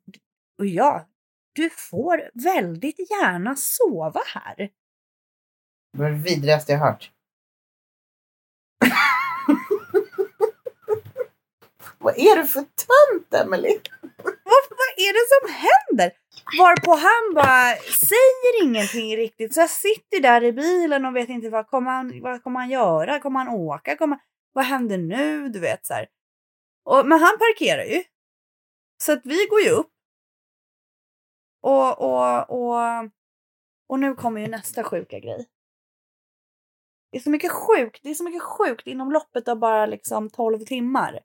[0.59, 1.07] och ja,
[1.53, 4.55] du får väldigt gärna sova här.
[5.93, 7.11] Det var det vidrigaste jag hört.
[11.97, 13.79] Vad är du för tönt, Emily?
[14.23, 16.11] Vad, vad är det som händer?
[16.59, 19.53] Varpå han bara säger ingenting riktigt.
[19.53, 22.69] Så jag sitter där i bilen och vet inte vad kommer han, vad kommer han
[22.69, 23.19] göra?
[23.19, 23.97] Kommer han åka?
[23.97, 24.19] Kommer,
[24.53, 25.49] vad händer nu?
[25.49, 26.07] Du vet så här.
[26.85, 28.03] Och, men han parkerar ju.
[29.03, 29.89] Så att vi går ju upp.
[31.61, 32.79] Och, och, och,
[33.87, 35.47] och nu kommer ju nästa sjuka grej.
[37.11, 37.99] Det är så mycket sjukt.
[38.03, 41.19] Det är så mycket sjukt inom loppet av bara liksom 12 timmar.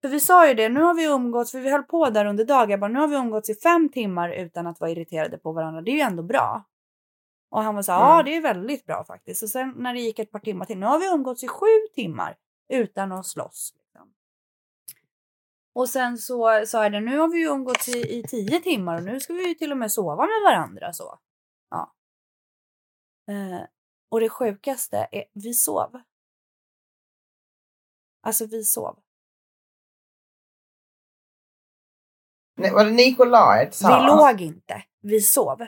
[0.00, 2.44] För vi sa ju det, nu har vi umgåtts, för vi höll på där under
[2.44, 5.52] dagen, jag bara, nu har vi umgåtts i fem timmar utan att vara irriterade på
[5.52, 5.80] varandra.
[5.80, 6.64] Det är ju ändå bra.
[7.50, 8.24] Och han var så här, ja Mm.
[8.24, 9.42] det är väldigt bra faktiskt.
[9.42, 11.66] Och sen när det gick ett par timmar till, nu har vi umgåtts i sju
[11.94, 12.36] timmar
[12.68, 13.74] utan att slåss.
[13.76, 14.12] Liksom.
[15.74, 18.96] Och sen så sa jag det, nu har vi ju umgåtts i, i tio timmar
[18.96, 21.18] och nu ska vi ju till och med sova med varandra så.
[21.70, 21.92] Ja.
[23.28, 23.60] Eh,
[24.10, 26.00] och det sjukaste är, vi sov.
[28.22, 28.98] Alltså vi sov.
[32.56, 34.06] Nej, var det ni gick och la er Vi tillsammans?
[34.06, 35.66] låg inte, vi sov.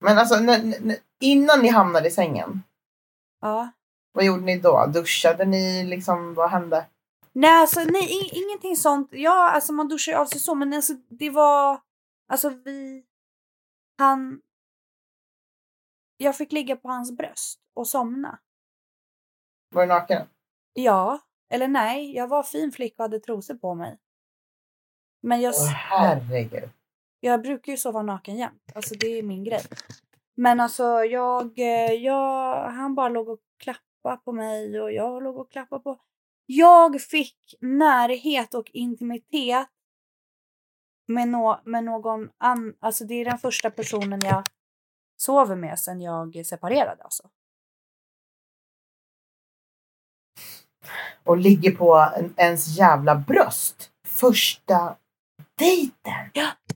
[0.00, 0.34] Men alltså,
[1.20, 2.62] innan ni hamnade i sängen,
[3.40, 3.72] Ja.
[4.12, 4.86] vad gjorde ni då?
[4.86, 5.84] Duschade ni?
[5.84, 6.86] Liksom, vad hände?
[7.32, 9.08] Nej, alltså nej, in, ingenting sånt.
[9.12, 11.80] Ja, alltså man duschar ju av sig så, men alltså det var,
[12.28, 13.04] alltså vi,
[13.98, 14.40] han,
[16.22, 18.38] jag fick ligga på hans bröst och somna.
[19.70, 20.26] Var du naken?
[20.72, 23.98] Ja, eller nej, jag var fin flicka och hade trosor på mig.
[25.22, 26.70] Men jag, Åh herregud.
[27.20, 29.62] jag brukar ju sova naken jämt, alltså det är min grej.
[30.34, 35.36] Men alltså jag, eh, jag, han bara låg och klappade på mig och jag låg
[35.36, 36.00] och klappade på.
[36.46, 39.68] Jag fick närhet och intimitet
[41.06, 42.74] med, nå med någon annan.
[42.80, 44.44] Alltså det är den första personen jag
[45.22, 47.30] sover med sen jag separerade alltså.
[51.24, 53.92] Och ligger på en, ens jävla bröst.
[54.06, 54.96] Första
[55.58, 56.30] dejten.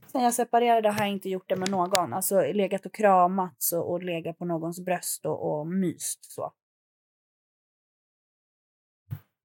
[0.05, 2.13] Sen jag separerade har jag inte gjort det med någon.
[2.13, 6.53] Alltså legat och kramats och, och legat på någons bröst och, och myst så.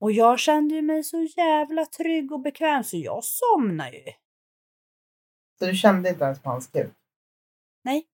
[0.00, 4.12] Och jag kände ju mig så jävla trygg och bekväm så jag somnade ju.
[5.58, 6.92] Så du kände inte ens på hans kuk?
[7.84, 8.11] Nej.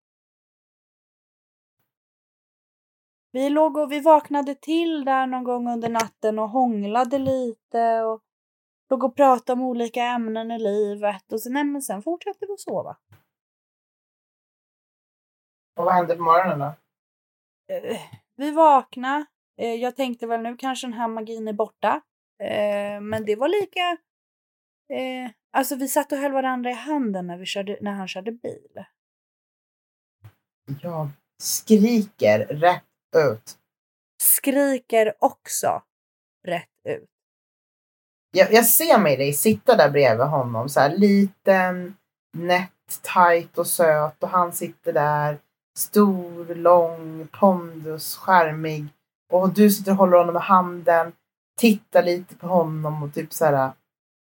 [3.33, 8.23] Vi låg och vi vaknade till där någon gång under natten och hånglade lite och
[8.91, 12.53] låg och pratade om olika ämnen i livet och sen, nej, men sen fortsatte vi
[12.53, 12.97] att sova.
[15.77, 16.75] Och vad hände på morgonen då?
[17.75, 18.01] Eh,
[18.37, 19.27] vi vaknade.
[19.61, 22.01] Eh, jag tänkte väl nu kanske den här magin är borta.
[22.43, 23.97] Eh, men det var lika...
[25.51, 28.85] Alltså vi satt och höll varandra i handen när, vi körde, när han körde bil.
[30.83, 31.09] Jag
[31.43, 33.59] skriker rätt ut.
[34.23, 35.83] Skriker också
[36.47, 37.09] rätt ut.
[38.31, 41.97] Jag, jag ser mig dig sitta där bredvid honom, så här liten,
[42.37, 45.39] nätt, tajt och söt och han sitter där
[45.79, 48.87] stor, lång, pondus, skärmig
[49.33, 51.13] och du sitter och håller honom i handen,
[51.59, 53.73] tittar lite på honom och typ så här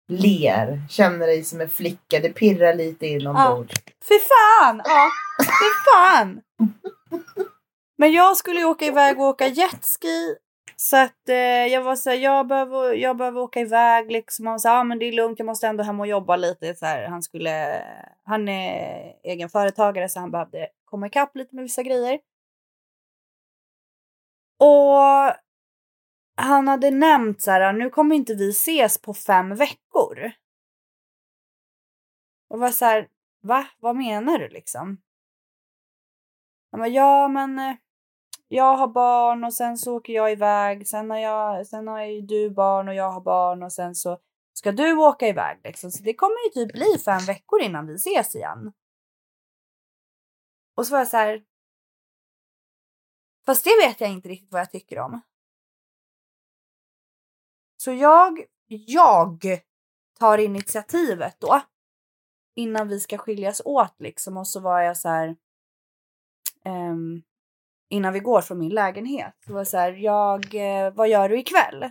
[0.09, 3.75] ler, känner dig som en flicka, det pirrar lite inombords.
[4.09, 4.83] Fy fan!
[4.85, 5.11] Ja,
[5.45, 6.41] fy fan!
[7.97, 10.37] Men jag skulle ju åka iväg och åka jetski.
[10.77, 14.47] Så att eh, jag var så här, jag behöver, jag behöver åka iväg liksom.
[14.47, 16.37] Han var så här, ah, men det är lugnt, jag måste ändå hem och jobba
[16.37, 16.75] lite.
[16.75, 17.83] Så här, han, skulle,
[18.25, 22.21] han är egen företagare så han behövde komma ikapp lite med vissa grejer.
[24.59, 25.35] Och
[26.37, 30.33] han hade nämnt så här, nu kommer inte vi ses på fem veckor.
[32.49, 33.09] Och var så här,
[33.43, 33.67] va?
[33.79, 35.03] Vad menar du liksom?
[36.71, 37.77] Han bara, ja men eh,
[38.49, 40.89] jag har barn och sen så åker jag iväg.
[40.89, 44.19] Sen har, jag, sen har ju du barn och jag har barn och sen så
[44.53, 45.91] ska du åka iväg liksom.
[45.91, 48.73] Så det kommer ju typ bli fem veckor innan vi ses igen.
[50.75, 51.45] Och så var jag så här.
[53.47, 55.21] Fast det vet jag inte riktigt vad jag tycker om.
[57.77, 59.61] Så jag jag
[60.19, 61.61] tar initiativet då.
[62.55, 65.37] Innan vi ska skiljas åt liksom och så var jag så här.
[66.65, 67.23] Um,
[67.91, 69.35] innan vi går från min lägenhet.
[69.47, 71.83] Så var så här, jag, eh, vad gör du ikväll?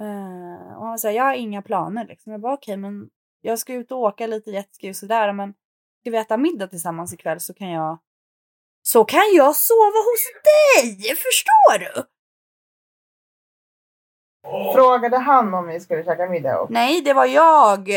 [0.00, 2.32] Eh, och han här, jag har inga planer liksom.
[2.32, 5.54] Jag bara okej, men jag ska ut och åka lite jetski och sådär, men
[6.00, 7.98] ska vi äta middag tillsammans ikväll så kan jag
[8.82, 12.02] så kan jag sova hos dig, förstår du?
[14.74, 16.70] Frågade han om vi skulle käka middag ihop?
[16.70, 17.88] Nej, det var jag.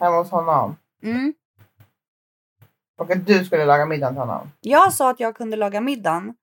[0.00, 0.76] Hemma hos honom?
[1.02, 1.34] Mm.
[2.96, 4.50] Och att du skulle laga middag till honom?
[4.60, 6.34] Jag sa att jag kunde laga middagen.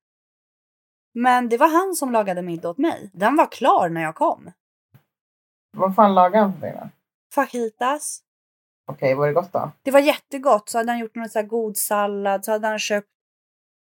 [1.13, 3.09] Men det var han som lagade middag åt mig.
[3.13, 4.51] Den var klar när jag kom.
[5.77, 6.89] Vad fan lagade han för dig då?
[7.33, 8.23] Fajitas.
[8.91, 9.71] Okej, var det gott då?
[9.83, 10.69] Det var jättegott.
[10.69, 12.45] Så hade han gjort någon så här god sallad.
[12.45, 13.07] Så hade han köpt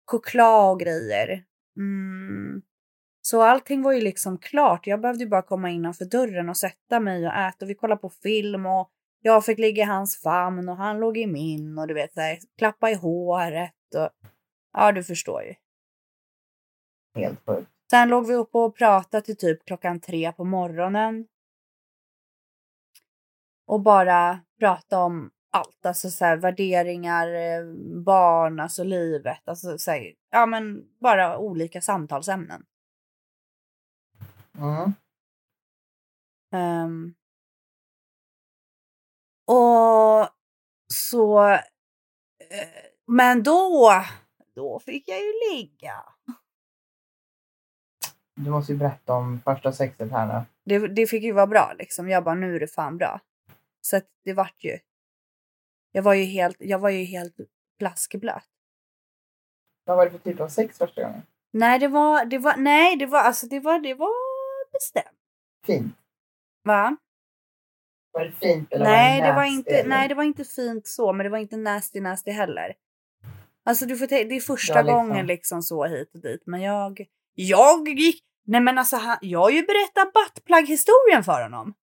[0.06, 1.44] choklad och grejer.
[1.76, 2.62] Mm.
[3.22, 4.86] Så allting var ju liksom klart.
[4.86, 7.64] Jag behövde ju bara komma innanför dörren och sätta mig och äta.
[7.64, 8.90] Och vi kollade på film och
[9.22, 12.20] jag fick ligga i hans famn och han låg i min och du vet så
[12.20, 14.10] här, klappa i håret och
[14.72, 15.54] ja, du förstår ju.
[17.14, 17.70] Helt sjukt.
[17.90, 21.26] Sen låg vi uppe och pratade till typ klockan tre på morgonen.
[23.66, 27.64] Och bara prata om allt, alltså så här, värderingar, eh,
[28.04, 32.66] barn, alltså livet, alltså så här, ja men bara olika samtalsämnen.
[34.58, 34.92] Mm.
[36.52, 37.14] Ehm.
[39.50, 40.28] Och
[40.92, 41.58] så, eh,
[43.06, 43.92] men då,
[44.54, 46.04] då fick jag ju ligga.
[48.34, 50.44] Du måste ju berätta om första sexet här nu.
[50.64, 52.08] Det, det fick ju vara bra liksom.
[52.08, 53.20] Jag bara, nu är det fan bra.
[53.80, 54.78] Så det vart ju.
[55.92, 57.36] Jag var ju helt, jag var ju helt
[57.78, 58.44] blaskblöt.
[59.84, 61.22] Vad var det för typ av sex första gången?
[61.50, 65.18] Nej, det var, det var, nej, det var, alltså det var, det var bestämt.
[65.66, 65.96] Fint.
[66.62, 66.96] Va?
[68.12, 69.88] Var det fint eller Nej, var det var nasty, inte, eller?
[69.88, 72.74] nej, det var inte fint så, men det var inte nasty nasty heller.
[73.64, 75.08] Alltså du får det är första Ja, liksom.
[75.08, 77.00] gången liksom så hit och dit, men jag,
[77.34, 81.74] jag gick, nej men alltså han, jag har ju berättat buttplug-historien för honom.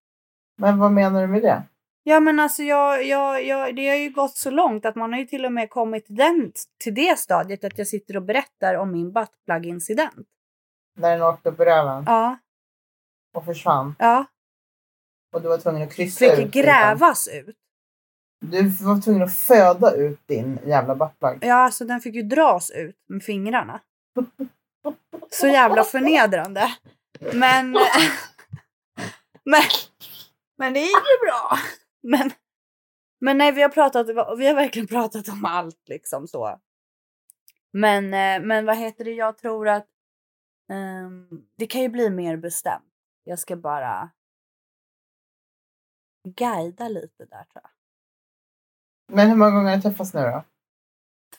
[0.58, 1.62] Men vad menar du med det?
[2.02, 5.20] Ja men alltså jag, jag, jag, det har ju gått så långt att man har
[5.20, 6.52] ju till och med kommit till, den,
[6.84, 10.26] till det stadiet att jag sitter och berättar om min buttplug-incident.
[10.96, 12.38] När den åkte upp i röven Ja,
[13.34, 14.24] och försvann ja.
[15.32, 16.36] Och du var tvungen att kryssa ut.
[16.36, 17.56] Fick grävas ut.
[18.40, 21.38] Du var tvungen att föda ut din jävla buttplug.
[21.40, 23.80] Ja, alltså den fick ju dras ut med fingrarna.
[25.30, 26.74] Så jävla förnedrande.
[27.20, 27.72] Men,
[29.44, 29.62] men,
[30.58, 31.58] men det gick ju bra.
[32.02, 32.30] Men,
[33.20, 36.58] men nej, vi har pratat, vi har verkligen pratat om allt liksom så.
[37.72, 39.86] Men, eh, men vad heter det, jag tror att
[40.72, 42.84] ehm, det kan ju bli mer bestämt.
[43.24, 44.10] Jag ska bara
[46.36, 47.70] guida lite där tror jag.
[49.16, 50.44] Men hur många gånger har ni träffats nu då?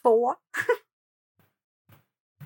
[0.02, 0.34] Två.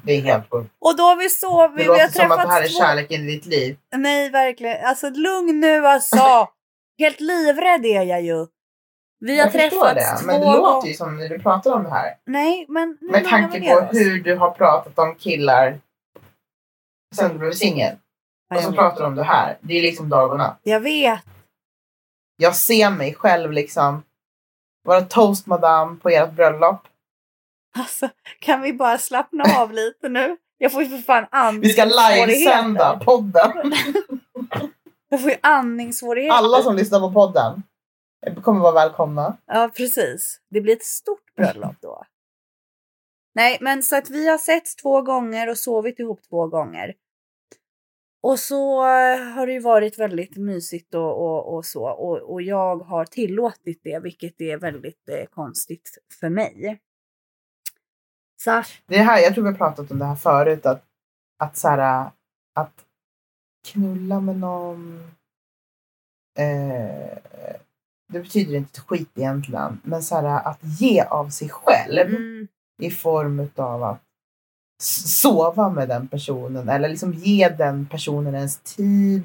[0.02, 0.70] Det är helt sjukt.
[0.78, 2.78] Och då har vi sovit, Det vi låter som att det här är två.
[2.78, 3.76] kärleken i ditt liv.
[3.96, 4.86] Nej, verkligen.
[4.86, 6.16] Alltså lugn nu alltså.
[6.98, 8.46] Helt livrädd är jag ju.
[9.20, 11.82] Vi har Jag träffats det, två men det låter ju som när du pratar om
[11.84, 12.14] det här.
[12.24, 13.88] Nej, men nu Med tanke på oss.
[13.92, 15.80] hur du har pratat om killar
[17.16, 17.96] sen du blev singel.
[18.54, 19.58] Och så pratar du om det här.
[19.60, 20.60] Det är liksom dag och natt.
[20.62, 21.20] jag vet.
[22.36, 24.02] Jag ser mig själv liksom
[24.84, 26.88] vara toastmadam på ert bröllop.
[27.78, 28.08] Alltså,
[28.40, 30.36] kan vi bara slappna av lite nu?
[30.58, 32.26] Jag får ju för fan Vi ska andningssvårigheter.
[32.26, 33.50] livesända podden.
[35.08, 36.36] Jag får ju andningssvårigheter.
[36.36, 37.62] Alla som lyssnar på podden
[38.42, 39.36] kommer vara välkomna.
[39.46, 40.40] Ja, precis.
[40.50, 42.04] Det blir ett stort bröllop då.
[43.34, 46.94] Nej, men så att vi har setts två gånger och sovit ihop två gånger.
[48.24, 48.82] Och så
[49.34, 51.88] har det ju varit väldigt mysigt och, och, och så.
[51.88, 56.80] Och, och jag har tillåtit det, vilket är väldigt eh, konstigt för mig.
[58.42, 60.66] Så Det här, jag tror vi har pratat om det här förut.
[60.66, 60.84] Att,
[61.38, 62.10] att, så här,
[62.54, 62.84] att
[63.68, 64.98] knulla med någon.
[66.38, 67.18] Eh,
[68.12, 69.80] det betyder inte skit egentligen.
[69.84, 72.14] Men så här, att ge av sig själv.
[72.14, 72.48] mm,
[72.82, 74.02] i form av att
[74.82, 79.22] sova med den personen eller liksom ge den personen ens tid,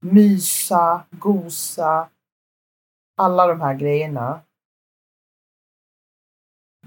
[0.00, 2.08] mysa, gosa,
[3.16, 4.40] alla de här grejerna.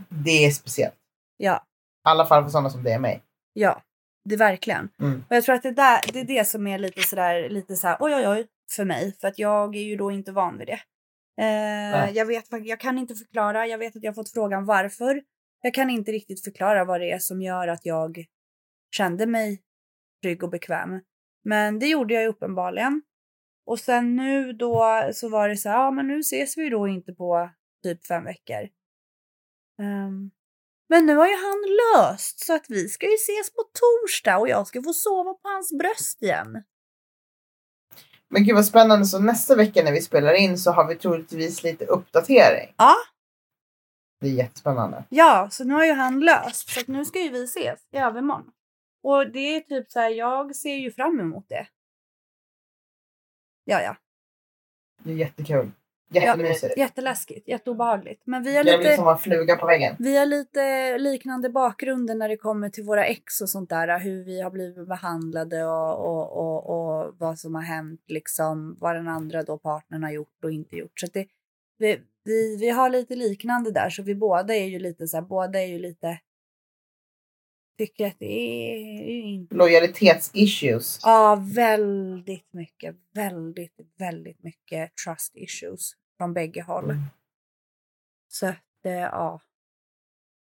[0.10, 0.96] Det är speciellt.
[1.38, 3.24] ja, I alla fall för sådana som det är mig.
[3.54, 3.82] ja,
[4.26, 4.90] det är verkligen.
[5.02, 5.24] Mm.
[5.30, 7.98] Och jag tror att det, där, det är det som är lite sådär, lite såhär,
[8.00, 9.16] oj oj oj, för mig.
[9.22, 10.80] För att jag är ju då inte van vid det.
[11.42, 15.22] Eh, jag, vet, jag kan inte förklara, jag vet att jag fått frågan varför.
[15.68, 18.26] Jag kan inte riktigt förklara vad det är som gör att jag
[18.96, 19.62] kände mig
[20.24, 21.02] trygg och bekväm.
[21.44, 23.02] Men det gjorde jag ju uppenbarligen.
[23.66, 26.88] Och sen nu då så var det så här, ja men nu ses vi då
[26.88, 27.50] inte på
[27.84, 28.70] typ fem veckor.
[29.82, 30.32] Um,
[30.90, 34.50] men nu har ju han löst så att vi ska ju ses på torsdag och
[34.50, 36.64] jag ska få sova på hans bröst igen.
[38.30, 41.64] Men gud vad spännande, så nästa vecka när vi spelar in så har vi troligtvis
[41.64, 42.74] lite uppdatering.
[42.78, 42.96] Ja.
[44.20, 45.04] Det är jättespännande.
[45.10, 48.52] Ja, så nu har ju han löst så nu ska ju vi ses i övermorgon.
[49.04, 51.68] Och det är typ så här, jag ser ju fram emot det.
[53.64, 53.96] Ja, ja.
[55.04, 55.72] Det är jättekul.
[56.10, 56.74] Jättemysigt.
[56.78, 58.22] Ja, jätteläskigt, jätteobehagligt.
[58.26, 58.96] Men vi har Jag lite...
[58.96, 59.96] som en fluga på väggen.
[60.00, 64.00] Vi har lite liknande bakgrunder när det kommer till våra ex och sånt där.
[64.00, 68.96] Hur vi har blivit behandlade och, och, och, och vad som har hänt, liksom vad
[68.96, 71.00] den andra då partnern har gjort och inte gjort.
[71.00, 71.28] Så det,
[71.78, 75.22] vi, vi, vi har lite liknande där, så vi båda är ju lite så här,
[75.22, 76.20] båda är ju lite
[77.78, 79.56] tycker att det är inte...
[79.56, 81.00] Lojalitetsissues.
[81.04, 86.84] Ja, väldigt mycket, väldigt, väldigt mycket trust issues från bägge håll.
[86.84, 87.04] Mm.
[88.28, 89.42] Så att, eh, ja.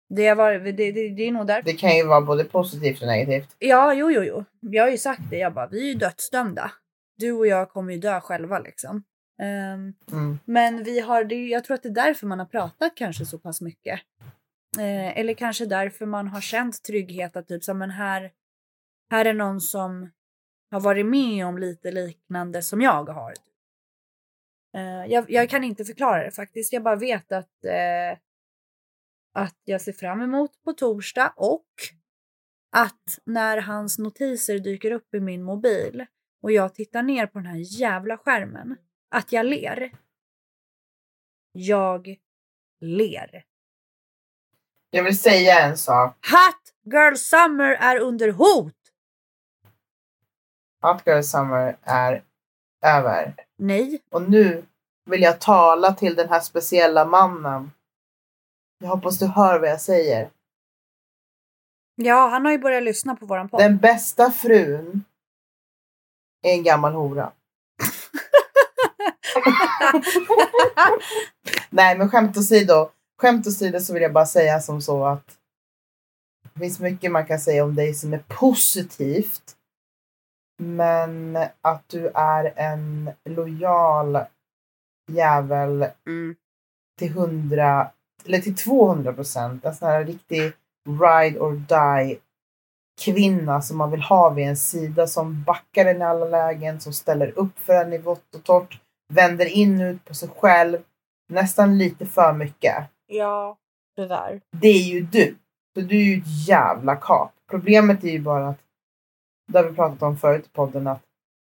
[0.10, 1.72] Det, var, det, det, det är nog därför.
[1.72, 3.56] Det kan ju vara både positivt och negativt.
[3.60, 4.46] Ja, jo, jo, jo.
[4.60, 5.38] Jag har ju sagt det.
[5.38, 6.72] Jag bara, vi är ju dödsdömda.
[7.18, 9.04] Du och jag kommer ju dö själva liksom.
[9.42, 10.40] Um, Mm.
[10.46, 13.40] Men vi har, det, jag tror att det är därför man har pratat kanske så
[13.40, 14.00] pass mycket.
[14.78, 18.32] Eh, eller kanske därför man har känt trygghet att typ så, men här,
[19.12, 20.12] här är någon som
[20.72, 23.34] har varit med om lite liknande som jag har.
[24.78, 26.74] Eh, jag, jag kan inte förklara det faktiskt.
[26.74, 28.18] Jag bara vet att, eh,
[29.34, 31.68] att jag ser fram emot på torsdag och
[32.72, 36.06] att när hans notiser dyker upp i min mobil
[36.42, 38.76] och jag tittar ner på den här jävla skärmen,
[39.10, 39.92] att jag ler.
[41.52, 42.16] Jag
[42.80, 43.46] ler.
[44.90, 46.18] Jag vill säga en sak.
[46.32, 48.74] Hot Girl Summer är under hot!
[50.82, 52.24] Hot Girl Summer är
[52.82, 53.36] över.
[53.58, 54.02] Nej.
[54.10, 54.66] Och nu
[55.06, 57.72] vill jag tala till den här speciella mannen.
[58.80, 60.30] Jag hoppas du hör vad jag säger.
[61.96, 63.60] Ja, han har ju börjat lyssna på våran podd.
[63.60, 65.04] Den bästa frun
[66.42, 67.32] är en gammal hora.
[71.70, 72.90] Nej, men skämt åsido.
[73.22, 75.38] Skämt åsido så vill jag bara säga som så att
[76.54, 79.56] det finns mycket man kan säga om dig som är positivt.
[80.64, 84.20] Men att du är en lojal
[85.12, 86.36] jävel Mm.
[87.00, 87.92] till hundra
[88.26, 89.66] eller till 200 procent.
[89.66, 90.42] En sån här riktig
[90.88, 92.18] ride or die
[93.02, 96.94] kvinna som man vill ha vid en sida som backar en i alla lägen, som
[96.94, 98.80] ställer upp för en i vått och torrt,
[99.14, 100.78] vänder in ut på sig själv.
[101.30, 102.76] Nästan lite för mycket.
[103.08, 103.58] Ja,
[103.96, 104.42] tyvärr.
[104.52, 105.36] Det är ju du.
[105.76, 107.32] Så du är ju ett jävla kap.
[107.50, 108.58] Problemet är ju bara att,
[109.52, 111.02] det har vi pratat om förut i podden, att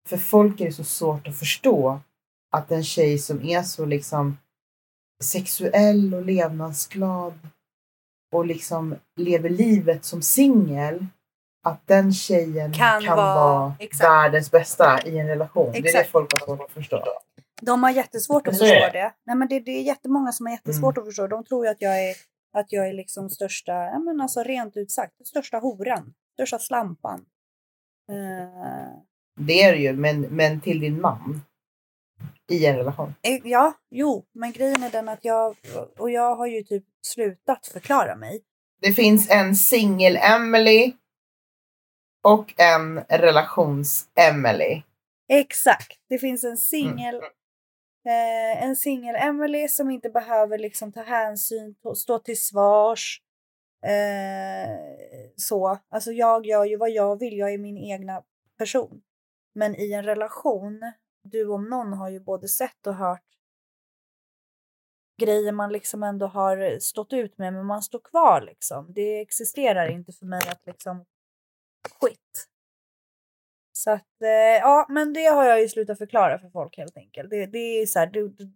[0.09, 1.99] för folk är det så svårt att förstå
[2.51, 4.37] att en tjej som är så liksom
[5.23, 7.33] sexuell och levnadsglad
[8.33, 11.05] och liksom lever livet som singel,
[11.63, 14.03] att den tjejen Kan kan, vara- vara, exakt.
[14.09, 15.71] världens bästa i en relation.
[15.71, 16.09] Det är det Exakt.
[16.09, 17.03] folk har svårt att förstå.
[17.61, 19.13] De har jättesvårt att förstå det.
[19.25, 21.27] Nej, men det, det är jättemånga som har jättesvårt att förstå.
[21.27, 22.15] De tror ju att jag är,
[22.53, 26.13] att jag är liksom största, ja men alltså rent ut sagt, största horan.
[26.33, 27.25] Största slampan.
[28.11, 28.97] Eh,
[29.39, 31.41] Det är det ju, men, men till din man
[32.51, 33.13] i en relation.
[33.21, 35.55] eh, ja, jo, men grejen är den att jag,
[35.97, 38.41] och jag har ju typ slutat förklara mig.
[38.81, 40.91] Det finns en singel-Emily
[42.23, 44.81] och en relations-Emily.
[45.29, 45.97] Exakt.
[46.09, 47.21] Det finns en singel
[48.05, 53.21] eh, en singel Emily som inte behöver liksom ta hänsyn, stå till svars.
[53.85, 54.77] Eh,
[55.35, 55.79] så.
[55.89, 58.23] Alltså jag gör ju vad jag vill, jag är min egna
[58.57, 59.01] person.
[59.53, 60.79] Men i en relation,
[61.23, 63.31] du om någon har ju både sett och hört
[65.21, 68.93] grejer man liksom ändå har stått ut med, men man står kvar liksom.
[68.93, 71.05] Det existerar inte för mig att liksom
[71.99, 72.47] skit.
[73.83, 74.29] Så att, eh,
[74.59, 77.29] ja, men det har jag ju slutat förklara för folk helt enkelt.
[77.29, 78.51] Det, det är så här, det, det-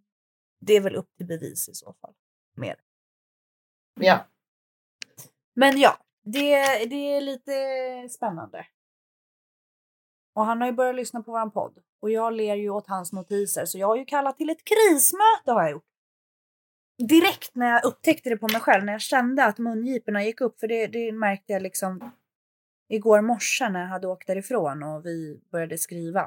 [0.59, 2.13] det är väl upp till bevis i så fall.
[2.57, 2.75] Mer.
[3.99, 4.19] Ja.
[5.55, 6.55] Men ja, det,
[6.85, 7.53] det är lite
[8.13, 8.65] spännande.
[10.35, 11.79] Och han har ju börjat lyssna på våran podd.
[12.01, 15.51] Och jag ler ju åt hans notiser, så jag har ju kallat till ett krismöte
[15.51, 15.85] har jag gjort.
[17.09, 20.59] Direkt när jag upptäckte det på mig själv, när jag kände att mungiporna gick upp,
[20.59, 22.11] för det, det märkte jag liksom
[22.89, 26.21] igår morse när jag hade åkt därifrån och vi började skriva.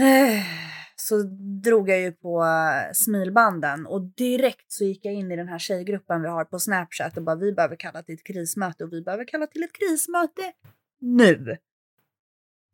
[0.00, 0.44] Eh,
[0.96, 1.22] Så
[1.62, 2.44] drog jag ju på
[2.92, 7.16] smilbanden och direkt så gick jag in i den här tjejgruppen vi har på Snapchat
[7.16, 10.52] och bara vi behöver kalla till ett krismöte och vi behöver kalla till ett krismöte
[11.00, 11.58] nu.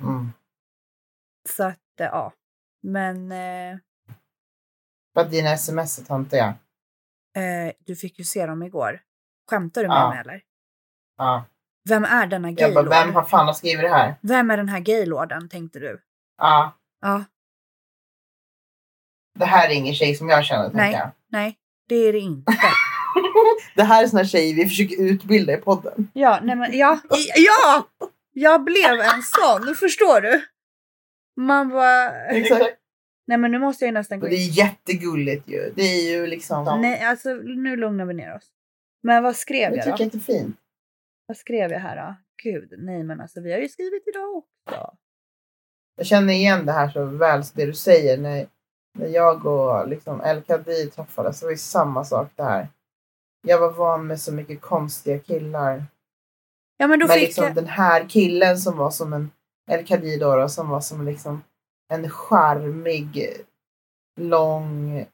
[0.03, 0.29] Mm.
[1.49, 2.33] Så att, eh, ja.
[2.83, 3.79] Men eh,
[5.31, 6.55] dina sms är töntiga.
[7.37, 9.01] eh, du fick ju se dem igår.
[9.51, 10.11] Skämtar du med Ja.
[10.11, 10.43] mig eller?
[11.17, 11.45] Ja.
[11.89, 12.89] Vem är denna Jag bara, gaylord?
[13.07, 14.15] vem har fan har skrivit det här?
[14.21, 16.01] Vem är den här gaylorden tänkte du?
[16.39, 16.75] Ja.
[17.01, 17.25] Ja,
[19.39, 20.73] Det här är ingen tjej som jag känner, Nej.
[20.85, 21.11] tänker jag.
[21.31, 21.57] nej,
[21.89, 22.53] det är det inte.
[23.77, 26.11] Det här är såna tjejer vi försöker utbilda i podden.
[26.13, 27.01] Ja, nej men ja,
[27.37, 27.89] ja!
[28.33, 30.45] Jag blev en sån, förstår du?
[31.37, 32.65] Man bara, Exakt.
[33.27, 34.51] nej men nu måste jag ju nästan gå Och det in.
[34.51, 35.73] är jättegulligt ju.
[35.77, 36.81] Det är ju liksom...
[36.81, 38.47] Nej, alltså nu lugnar vi ner oss.
[39.03, 40.05] Men vad skrev jag jag tycker då?
[40.05, 40.57] inte det är fint.
[41.29, 42.17] Vad skrev jag här då?
[42.43, 44.97] Gud, nej men alltså vi har ju skrivit idag också.
[45.97, 48.19] Jag känner igen det här så väl, så det du säger.
[48.19, 48.47] När,
[48.99, 52.69] när jag och liksom El Khadi träffades så var det samma sak där.
[53.43, 55.85] Jag var van med så mycket konstiga killar.
[56.77, 59.31] Ja men då Men fick liksom jag, den här killen som var som en
[59.71, 61.43] El Khadi då, då som var som liksom
[61.89, 63.31] en charmig,
[64.21, 65.05] lång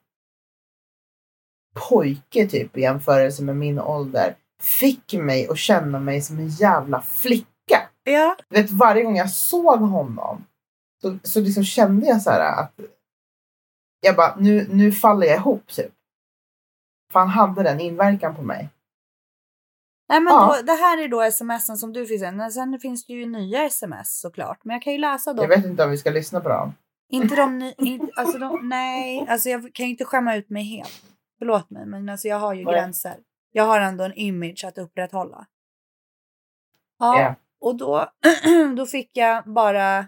[1.89, 4.37] pojke typ i jämförelse med min ålder.
[4.65, 7.89] Fick mig att känna mig som en jävla flicka.
[8.05, 10.45] ja, Du vet, varje gång jag såg honom
[11.03, 12.73] så, så liksom kände jag så här att
[14.01, 15.93] jag bara, nu, nu faller jag ihop typ.
[17.13, 18.69] För han hade den inverkan på mig.
[20.09, 20.57] nej men Ja.
[20.57, 22.37] då, det här är då smsen som du fick sen.
[22.37, 24.65] Men Sen finns det ju nya sms såklart.
[24.65, 25.43] Men jag kan ju läsa dem.
[25.51, 26.75] Jag vet inte om vi ska lyssna på dem.
[27.13, 30.63] Inte de ny, inte, alltså de, nej, alltså jag kan ju inte skämma ut mig
[30.65, 31.03] helt.
[31.39, 32.75] Förlåt mig, men alltså jag har ju Nej.
[32.75, 33.17] gränser.
[33.57, 35.47] Jag har ändå en image att upprätthålla.
[36.99, 37.35] Ja, Ja.
[37.61, 38.13] och då,
[38.77, 40.07] då fick jag bara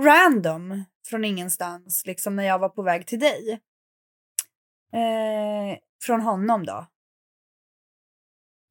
[0.00, 3.60] random från ingenstans, liksom när jag var på väg till dig.
[4.92, 6.86] Eh, från honom då.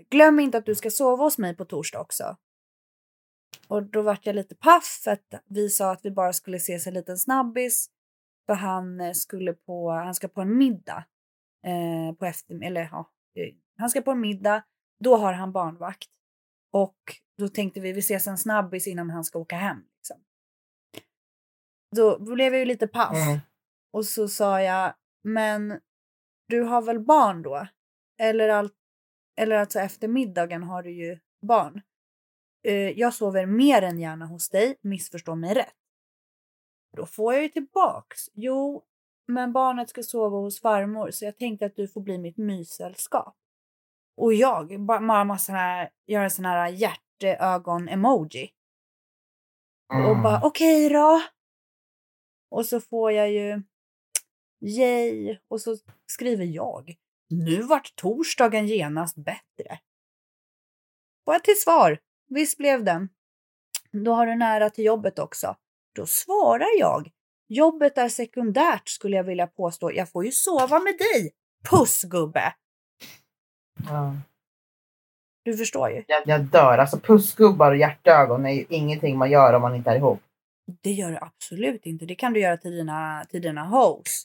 [0.09, 2.37] Glöm inte att du ska sova hos mig på torsdag också.
[3.67, 6.87] Och då vart jag lite paff för att vi sa att vi bara skulle ses
[6.87, 7.89] en liten snabbis.
[8.45, 11.05] För han eh, skulle på, han ska på en middag.
[11.65, 14.63] Eh, på efter, eller ja, eh, han ska på en middag.
[14.99, 16.09] Då har han barnvakt.
[16.73, 16.97] Och
[17.37, 19.77] då tänkte vi vi ses en snabbis innan han ska åka hem.
[19.97, 20.23] Liksom.
[21.95, 23.27] Då blev jag ju lite paff.
[23.27, 23.39] Mm.
[23.93, 25.79] Och så sa jag, men
[26.47, 27.67] du har väl barn då?
[28.19, 28.73] Eller, allt,
[29.35, 31.81] eller alltså efter middagen har du ju barn.
[32.63, 35.75] Eh, jag sover mer än gärna hos dig, missförstå mig rätt.
[36.97, 38.29] Då får jag ju tillbaks.
[38.33, 38.83] Jo,
[39.27, 43.40] men barnet ska sova hos farmor så jag tänkte att du får bli mitt myssällskap.
[44.21, 48.49] Och jag bara massa här, gör en sån här hjärteögon-emoji.
[49.89, 50.23] Och Mm.
[50.23, 51.21] bara okej då.
[52.51, 53.61] Och så får jag ju
[54.61, 56.95] yay och så skriver jag.
[57.29, 59.79] Nu vart torsdagen genast bättre.
[61.25, 61.99] Får jag till svar.
[62.27, 63.09] Visst blev den.
[63.91, 65.55] Då har du nära till jobbet också.
[65.95, 67.11] Då svarar jag.
[67.47, 69.91] Jobbet är sekundärt skulle jag vilja påstå.
[69.91, 71.31] Jag får ju sova med dig.
[71.69, 72.53] Puss gubbe.
[73.89, 74.13] Ja.
[75.43, 76.03] Du förstår ju.
[76.07, 76.77] Jag, jag dör.
[76.77, 80.19] Alltså pussgubbar och hjärtögon är ju ingenting man gör om man inte är ihop.
[80.81, 82.05] Det gör du absolut inte.
[82.05, 84.23] Det kan du göra till dina, till dina hoes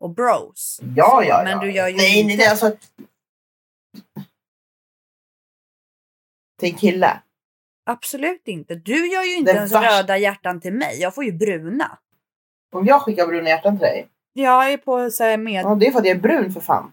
[0.00, 0.80] och bros.
[0.96, 1.58] Ja, Så, ja, Men ja.
[1.60, 2.26] du gör ju nej, inte...
[2.28, 2.76] nej, nej, alltså.
[6.58, 7.22] Till en kille.
[7.86, 8.74] Absolut inte.
[8.74, 11.00] Du gör ju inte Det ens värsta- röda hjärtan till mig.
[11.00, 11.98] Jag får ju bruna.
[12.72, 14.08] Om jag skickar bruna hjärtan till dig.
[14.32, 15.64] Jag är på så här med...
[15.64, 16.92] Ja, det är för att jag är brun för fan.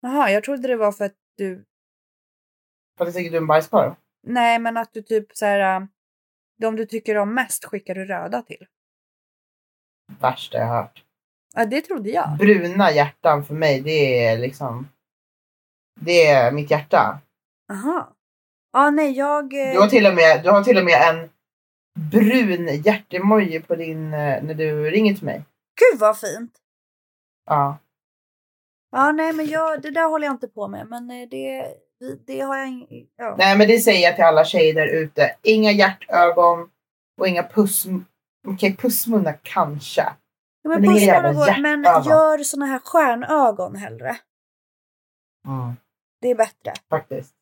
[0.00, 1.64] Jaha, jag trodde det var för att du...
[2.98, 3.94] För att jag tycker du är en bajskorv.
[4.26, 5.80] Nej, men att du typ så här...
[5.80, 5.86] äh,
[6.58, 8.66] De du tycker om mest skickar du röda till.
[10.20, 11.04] Värsta jag har hört.
[11.54, 12.36] Ja, det trodde jag.
[12.38, 14.88] Bruna hjärtan för mig, det är liksom.
[16.00, 17.20] Det är mitt hjärta.
[17.72, 18.12] Aha.
[18.72, 19.44] Ja, nej, jag...
[19.68, 21.30] eh, Du har till och med, du har till och med en
[22.10, 25.42] brun hjärtemoji på din, eh, när du ringer till mig.
[25.80, 26.58] Gud vad fint!
[27.46, 27.78] Ja.
[28.90, 30.86] Ja, nej, men jag, det där håller jag inte på med.
[30.88, 31.66] Men eh, det,
[32.26, 33.34] det, har jag ing- ja.
[33.38, 35.36] Nej men det säger jag till alla tjejer där ute.
[35.42, 36.70] Inga hjärtögon
[37.20, 37.86] och inga puss...
[38.48, 40.02] Okej, pussmunnar kanske.
[40.62, 44.16] Ja, men men inga puss bara går, men gör såna här stjärnögon hellre.
[45.48, 45.72] Mm,
[46.20, 46.72] Det är bättre.
[46.90, 47.32] faktiskt.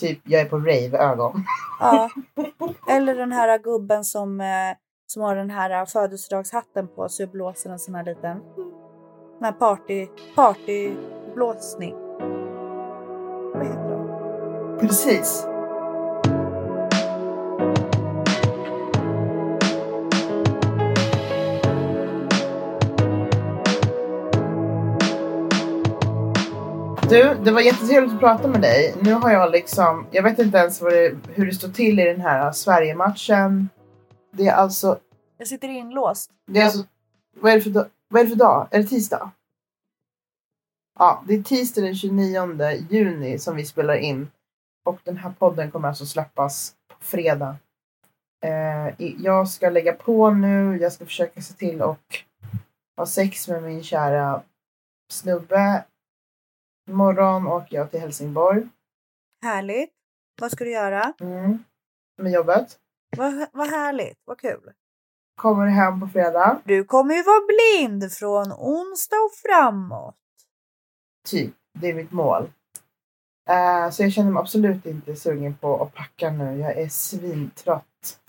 [0.00, 1.44] Typ, jag är på rave-ögon.
[1.80, 2.10] Ja.
[2.88, 4.76] Eller den här gubben som, eh,
[5.06, 8.40] som har den här födelsedagshatten på sig och blåser en sån här liten
[9.38, 11.94] sån här party, partyblåsning.
[13.54, 14.78] Vad heter de?
[14.80, 15.46] Precis.
[27.10, 28.94] Du, det var jättetrevligt att prata med dig.
[29.02, 32.20] Nu har jag liksom, jag vet inte ens det, hur det står till i den
[32.20, 33.68] här Sverige-matchen.
[34.32, 34.98] Det är alltså
[35.38, 36.30] Jag sitter inlåst.
[36.46, 36.84] Det är alltså,
[37.40, 38.68] vad är det för, vad är det för dag?
[38.70, 39.30] Är det tisdag?
[40.98, 44.30] Ja, det är tisdag den 29 juni som vi spelar in.
[44.84, 47.56] Och den här podden kommer alltså släppas på fredag.
[48.44, 50.76] Eh, jag ska lägga på nu.
[50.76, 52.24] Jag ska försöka se till och
[52.96, 54.42] ha sex med min kära
[55.10, 55.84] snubbe.
[56.88, 58.68] Imorgon åker jag till Helsingborg.
[59.42, 59.92] Härligt.
[60.40, 61.12] Vad ska du göra?
[61.20, 61.64] Mm.
[62.18, 62.78] Med jobbet.
[63.16, 64.18] Vad, vad härligt.
[64.24, 64.72] Vad kul.
[65.36, 66.60] Kommer hem på fredag.
[66.64, 70.16] Du kommer ju vara blind från onsdag och framåt.
[71.28, 72.52] Typ, det är mitt mål.
[73.48, 76.58] Eh, så jag känner mig absolut inte sugen på att packa nu.
[76.58, 78.20] Jag är svintrött.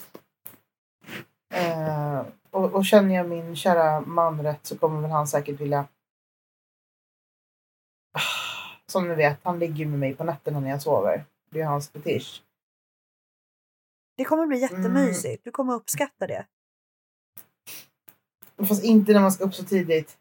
[1.53, 5.88] Eh, och, och känner jag min kära man rätt så kommer väl han säkert vilja...
[8.14, 11.26] Ah, Som ni vet, han ligger med mig på nätterna när jag sover.
[11.49, 12.43] Det är hans fetisch.
[14.18, 15.43] Det kommer bli jättemysigt.
[15.43, 16.45] Du kommer uppskatta det.
[18.58, 20.18] Fast inte när man ska upp så tidigt.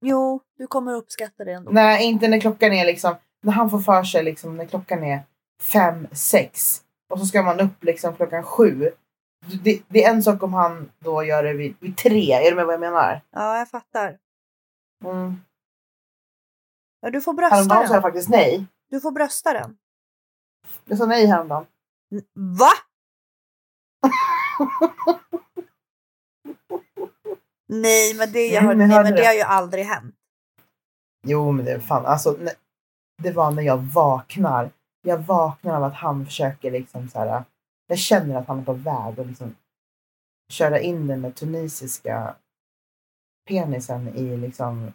[0.00, 1.70] Jo, du kommer uppskatta det ändå.
[1.70, 3.16] Nej, inte när klockan är liksom...
[3.42, 5.20] När han får för sig liksom när klockan är
[5.60, 8.90] fem, sex och så ska man upp liksom klockan sju.
[9.62, 12.32] Det, det är en sak om han då gör det vid, vid tre.
[12.32, 13.20] Är du med vad jag menar?
[13.30, 14.18] Ja, jag fattar.
[15.04, 15.40] Mm.
[17.00, 18.02] Ja, du får brösta Häromdagen sa jag den.
[18.02, 18.66] faktiskt nej.
[18.90, 19.76] Du får brösta den.
[20.84, 21.66] Jag sa nej häromdagen.
[22.34, 22.70] Va?
[27.68, 30.14] nej, men det, jag hör, nej, men det har ju aldrig hänt.
[31.26, 32.36] Jo, men det fan alltså.
[32.36, 32.54] ne-
[33.22, 34.70] Det var när jag vaknar.
[35.02, 37.44] Jag vaknar av att han försöker liksom så här.
[37.86, 39.56] Jag känner att han är på väg att liksom
[40.52, 42.34] köra in den med tunisiska
[43.48, 44.92] penisen i liksom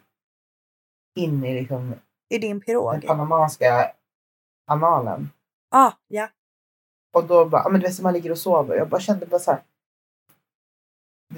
[1.18, 1.94] in i liksom
[2.28, 3.06] I din den pirog.
[3.06, 3.92] panamanska
[4.66, 5.30] analen.
[5.70, 6.28] Ah, ja.
[7.14, 8.76] Och då bara, men du vet, så man ligger och sover.
[8.76, 9.62] Jag bara kände bara så här.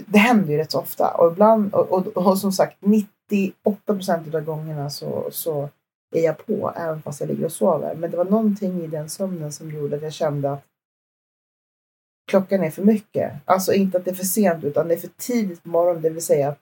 [0.06, 1.10] Det, händer ju rätt så ofta.
[1.10, 5.68] Och ibland, och, och, och som sagt 98 procent av gångerna så, så
[6.14, 7.94] är jag på även fast jag ligger och sover.
[7.94, 10.64] Men det var någonting i den sömnen som gjorde att jag kände att
[12.30, 13.32] klockan är för mycket.
[13.44, 16.02] Alltså inte att det är för sent utan det är för tidigt på morgonen.
[16.02, 16.60] Det vill säga att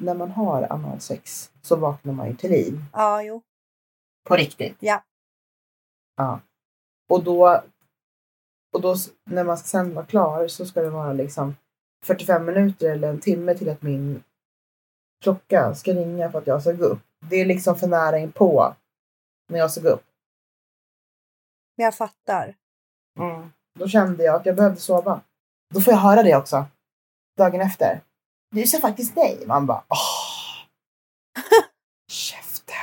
[0.00, 2.84] när man har analsex så vaknar man ju till liv.
[2.92, 3.42] Ja, jo.
[4.28, 4.76] På riktigt.
[4.80, 5.02] Ja.
[6.16, 6.40] Ja.
[7.08, 7.62] Och då,
[8.72, 11.54] och då när man sen var klar så ska det vara liksom
[12.04, 14.22] 45 minuter eller en timme till att min
[15.22, 17.00] klocka ska ringa för att jag ska gå upp.
[17.20, 18.74] Det är liksom för nära in på
[19.48, 20.04] när jag ska gå upp.
[21.76, 22.54] Jag fattar.
[23.78, 25.20] Då kände jag att jag behövde sova.
[25.74, 26.64] Då får jag höra det också.
[27.36, 28.00] Dagen efter.
[28.50, 29.44] Du sa faktiskt nej.
[29.46, 30.66] Man bara åh.
[32.10, 32.74] Käften.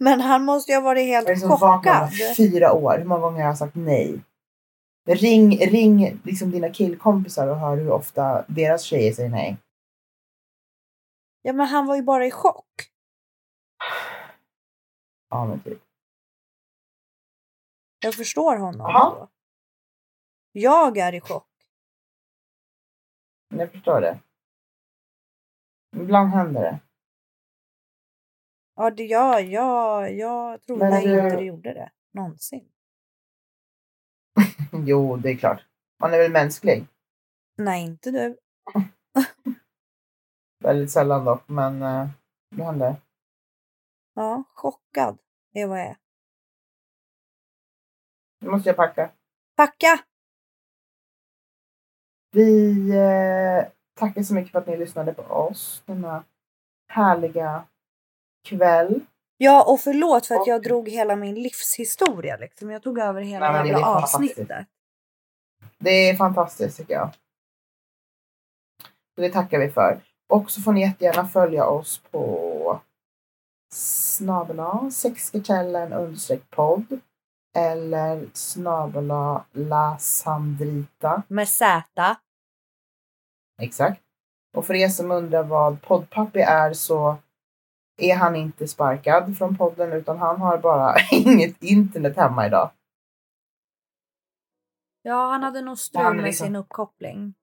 [0.00, 2.30] Men han måste ju ha varit Jag helt har liksom vaknat chockad.
[2.32, 2.98] i fyra år.
[2.98, 4.20] Hur många gånger har jag sagt nej?
[5.04, 9.56] Ring, ring liksom dina killkompisar och hör hur ofta deras tjejer säger nej.
[11.42, 12.66] Ja, men han var ju bara i chock.
[15.30, 15.82] Ja, men typ.
[18.04, 18.92] Jag förstår honom.
[18.92, 19.28] Då.
[20.52, 21.48] Jag är i chock.
[23.48, 24.20] Jag förstår det.
[25.96, 26.80] Ibland händer det.
[28.74, 30.12] Ja, det gör jag.
[30.14, 31.90] Jag trodde Men du- inte det gjorde det.
[32.12, 32.71] Någonsin.
[34.72, 35.66] Jo, det är klart.
[36.00, 36.86] Man är väl mänsklig.
[37.56, 38.38] Nej, inte du.
[40.60, 42.08] Väldigt sällan dock, men uh,
[42.50, 42.96] det händer.
[44.14, 45.18] Ja, chockad
[45.52, 45.96] är vad jag är.
[48.40, 49.10] Nu måste jag packa.
[49.56, 50.00] Packa!
[52.30, 56.24] Vi eh, tackar så mycket för att ni lyssnade på oss denna
[56.88, 57.64] härliga
[58.44, 59.00] kväll.
[59.42, 62.36] Ja, och förlåt för att jag drog hela min livshistoria.
[62.36, 62.70] Liksom.
[62.70, 64.66] Jag tog över hela Nej, jävla avsnittet.
[65.78, 67.10] Det är fantastiskt tycker jag.
[69.14, 70.00] Så det tackar vi för.
[70.28, 72.80] Och så får ni jättegärna följa oss på
[73.72, 77.00] snabela sexkartellen understreck podd
[77.56, 81.22] eller snabela la sandrita.
[81.28, 82.16] Med Z.
[83.62, 84.02] Exakt.
[84.56, 87.16] Och för er som undrar vad poddpappi är så
[87.96, 92.70] är han inte sparkad från podden utan han har bara inget internet hemma idag.
[95.02, 97.34] Ja, han hade nog strul är med liksom- sin uppkoppling.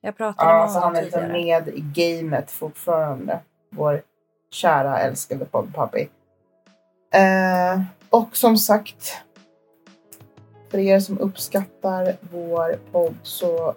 [0.00, 1.64] Jag pratade Ja, med så honom han är liksom tidigare.
[1.64, 3.40] med i gamet fortfarande.
[3.70, 4.02] Vår
[4.50, 6.08] kära älskade poddpappi.
[7.14, 7.80] Eh,
[8.10, 9.16] och som sagt,
[10.70, 13.74] för er som uppskattar vår podd så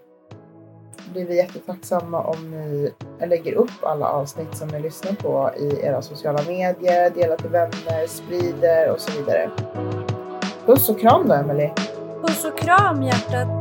[1.14, 2.91] blir vi jättetacksamma om ni
[3.28, 8.07] lägger upp alla avsnitt som ni lyssnar på i era sociala medier, delar till vänner,
[8.07, 9.49] sprider och så vidare.
[10.66, 11.74] Puss och kram då, Emelie.
[12.22, 13.59] Puss och kram hjärtat!